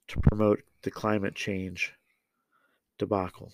to 0.09 0.19
promote 0.19 0.65
the 0.83 0.91
climate 0.91 1.37
change 1.37 1.93
debacle? 2.99 3.53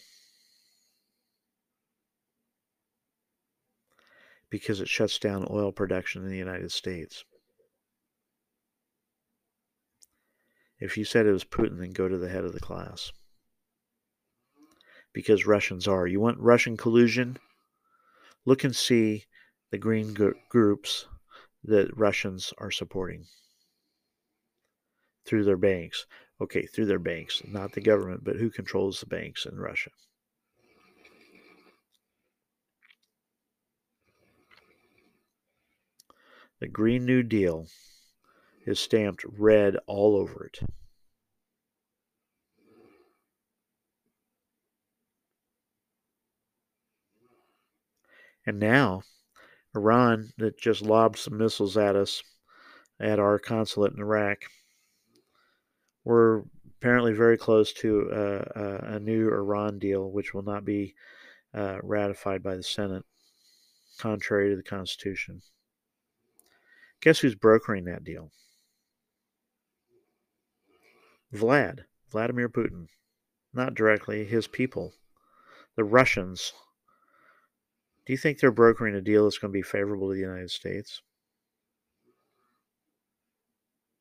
Because 4.49 4.81
it 4.81 4.89
shuts 4.89 5.19
down 5.19 5.47
oil 5.51 5.73
production 5.73 6.23
in 6.23 6.31
the 6.31 6.39
United 6.39 6.73
States. 6.73 7.25
If 10.79 10.97
you 10.97 11.05
said 11.05 11.27
it 11.27 11.33
was 11.33 11.45
Putin, 11.45 11.79
then 11.79 11.91
go 11.91 12.09
to 12.09 12.17
the 12.17 12.31
head 12.31 12.45
of 12.45 12.55
the 12.55 12.61
class. 12.61 13.13
Because 15.13 15.47
Russians 15.47 15.87
are. 15.87 16.07
You 16.07 16.19
want 16.19 16.39
Russian 16.41 16.79
collusion? 16.79 17.37
Look 18.47 18.65
and 18.65 18.75
see 18.75 19.27
the 19.71 19.77
green 19.77 20.17
groups 20.49 21.05
that 21.65 21.97
Russians 21.97 22.53
are 22.59 22.71
supporting 22.71 23.27
through 25.25 25.45
their 25.45 25.57
banks. 25.57 26.07
Okay, 26.41 26.65
through 26.65 26.87
their 26.87 26.99
banks, 26.99 27.43
not 27.47 27.73
the 27.73 27.81
government, 27.81 28.25
but 28.25 28.37
who 28.37 28.51
controls 28.51 29.01
the 29.01 29.07
banks 29.07 29.45
in 29.45 29.57
Russia? 29.59 29.91
The 36.61 36.69
Green 36.69 37.07
New 37.07 37.23
Deal 37.23 37.67
is 38.67 38.79
stamped 38.79 39.25
red 39.25 39.77
all 39.87 40.17
over 40.17 40.45
it. 40.45 40.61
And 48.47 48.59
now 48.59 49.03
Iran 49.75 50.33
that 50.39 50.59
just 50.59 50.83
lobbed 50.83 51.19
some 51.19 51.39
missiles 51.39 51.77
at 51.77 51.97
us 51.97 52.23
at 52.99 53.19
our 53.19 53.39
consulate 53.39 53.93
in 53.93 54.01
Iraq. 54.01 54.39
We're 56.05 56.43
apparently 56.79 57.13
very 57.13 57.37
close 57.37 57.73
to 57.75 58.11
uh, 58.11 58.79
a 58.95 58.99
new 58.99 59.29
Iran 59.29 59.79
deal, 59.79 60.11
which 60.11 60.35
will 60.35 60.43
not 60.43 60.65
be 60.65 60.95
uh, 61.55 61.79
ratified 61.83 62.43
by 62.43 62.57
the 62.57 62.63
Senate, 62.63 63.05
contrary 63.99 64.51
to 64.51 64.57
the 64.57 64.63
Constitution. 64.63 65.43
Guess 67.01 67.21
who's 67.21 67.35
brokering 67.35 67.85
that 67.85 68.05
deal? 68.05 68.31
Vlad, 71.33 71.85
Vladimir 72.11 72.49
Putin. 72.49 72.89
Not 73.53 73.75
directly, 73.75 74.25
his 74.25 74.47
people. 74.47 74.93
The 75.77 75.85
Russians 75.85 76.53
do 78.11 78.13
you 78.13 78.19
think 78.19 78.41
they're 78.41 78.51
brokering 78.51 78.97
a 78.97 79.01
deal 79.01 79.23
that's 79.23 79.39
going 79.39 79.53
to 79.53 79.57
be 79.57 79.63
favorable 79.63 80.09
to 80.09 80.15
the 80.15 80.21
United 80.21 80.51
States? 80.51 81.01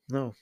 No. 0.08 0.34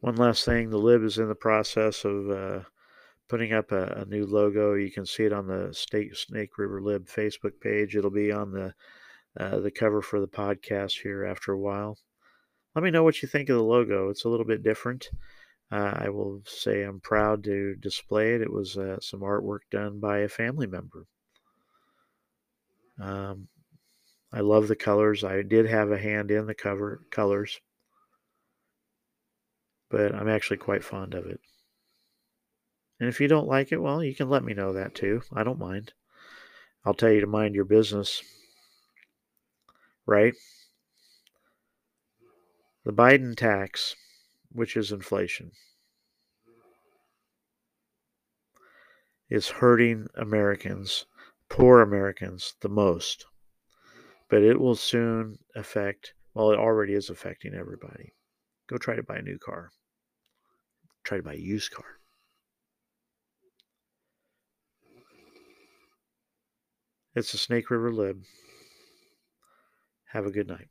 One 0.00 0.16
last 0.16 0.44
thing 0.44 0.68
the 0.68 0.76
Lib 0.76 1.02
is 1.02 1.16
in 1.16 1.28
the 1.28 1.34
process 1.34 2.04
of 2.04 2.30
uh, 2.30 2.60
putting 3.30 3.54
up 3.54 3.72
a, 3.72 4.02
a, 4.02 4.04
new 4.04 4.26
logo. 4.26 4.74
You 4.74 4.90
can 4.90 5.06
see 5.06 5.24
it 5.24 5.32
on 5.32 5.46
the 5.46 5.72
State 5.72 6.14
Snake 6.14 6.58
River 6.58 6.82
Lib 6.82 7.06
Facebook 7.06 7.58
page. 7.62 7.96
It'll 7.96 8.10
be 8.10 8.30
on 8.30 8.52
the 8.52 8.74
uh, 9.40 9.60
the 9.60 9.70
cover 9.70 10.02
for 10.02 10.20
the 10.20 10.28
podcast 10.28 11.00
here 11.00 11.24
after 11.24 11.52
a 11.52 11.58
while. 11.58 11.96
Let 12.74 12.84
me 12.84 12.90
know 12.90 13.02
what 13.02 13.22
you 13.22 13.28
think 13.28 13.48
of 13.48 13.56
the 13.56 13.62
logo. 13.62 14.10
It's 14.10 14.24
a 14.24 14.28
little 14.28 14.44
bit 14.44 14.62
different. 14.62 15.08
Uh, 15.72 15.94
I 15.96 16.08
will 16.08 16.42
say 16.46 16.82
I'm 16.82 17.00
proud 17.00 17.42
to 17.44 17.74
display 17.76 18.34
it. 18.34 18.42
It 18.42 18.52
was 18.52 18.76
uh, 18.76 18.98
some 19.00 19.20
artwork 19.20 19.60
done 19.70 19.98
by 19.98 20.18
a 20.18 20.28
family 20.28 20.66
member. 20.66 21.06
Um, 23.00 23.48
I 24.32 24.40
love 24.40 24.68
the 24.68 24.76
colors. 24.76 25.24
I 25.24 25.42
did 25.42 25.66
have 25.66 25.90
a 25.90 25.98
hand 25.98 26.30
in 26.30 26.46
the 26.46 26.54
cover 26.54 27.02
colors, 27.10 27.60
but 29.90 30.14
I'm 30.14 30.28
actually 30.28 30.58
quite 30.58 30.84
fond 30.84 31.14
of 31.14 31.26
it. 31.26 31.40
And 33.00 33.08
if 33.08 33.20
you 33.20 33.28
don't 33.28 33.48
like 33.48 33.72
it, 33.72 33.82
well, 33.82 34.02
you 34.02 34.14
can 34.14 34.28
let 34.28 34.44
me 34.44 34.54
know 34.54 34.72
that 34.72 34.94
too. 34.94 35.22
I 35.32 35.42
don't 35.42 35.58
mind. 35.58 35.92
I'll 36.84 36.94
tell 36.94 37.10
you 37.10 37.20
to 37.20 37.26
mind 37.26 37.54
your 37.54 37.64
business. 37.64 38.22
Right? 40.06 40.34
The 42.84 42.92
Biden 42.92 43.34
tax 43.34 43.96
which 44.54 44.76
is 44.76 44.92
inflation, 44.92 45.50
is 49.28 49.48
hurting 49.48 50.06
Americans, 50.14 51.06
poor 51.48 51.82
Americans, 51.82 52.54
the 52.60 52.68
most. 52.68 53.26
But 54.30 54.42
it 54.42 54.58
will 54.58 54.76
soon 54.76 55.38
affect, 55.54 56.14
well, 56.32 56.50
it 56.50 56.58
already 56.58 56.94
is 56.94 57.10
affecting 57.10 57.54
everybody. 57.54 58.14
Go 58.68 58.78
try 58.78 58.96
to 58.96 59.02
buy 59.02 59.16
a 59.16 59.22
new 59.22 59.38
car, 59.38 59.70
try 61.02 61.18
to 61.18 61.22
buy 61.22 61.34
a 61.34 61.36
used 61.36 61.72
car. 61.72 61.84
It's 67.14 67.32
the 67.32 67.38
Snake 67.38 67.70
River 67.70 67.92
Lib. 67.92 68.22
Have 70.12 70.26
a 70.26 70.30
good 70.30 70.48
night. 70.48 70.68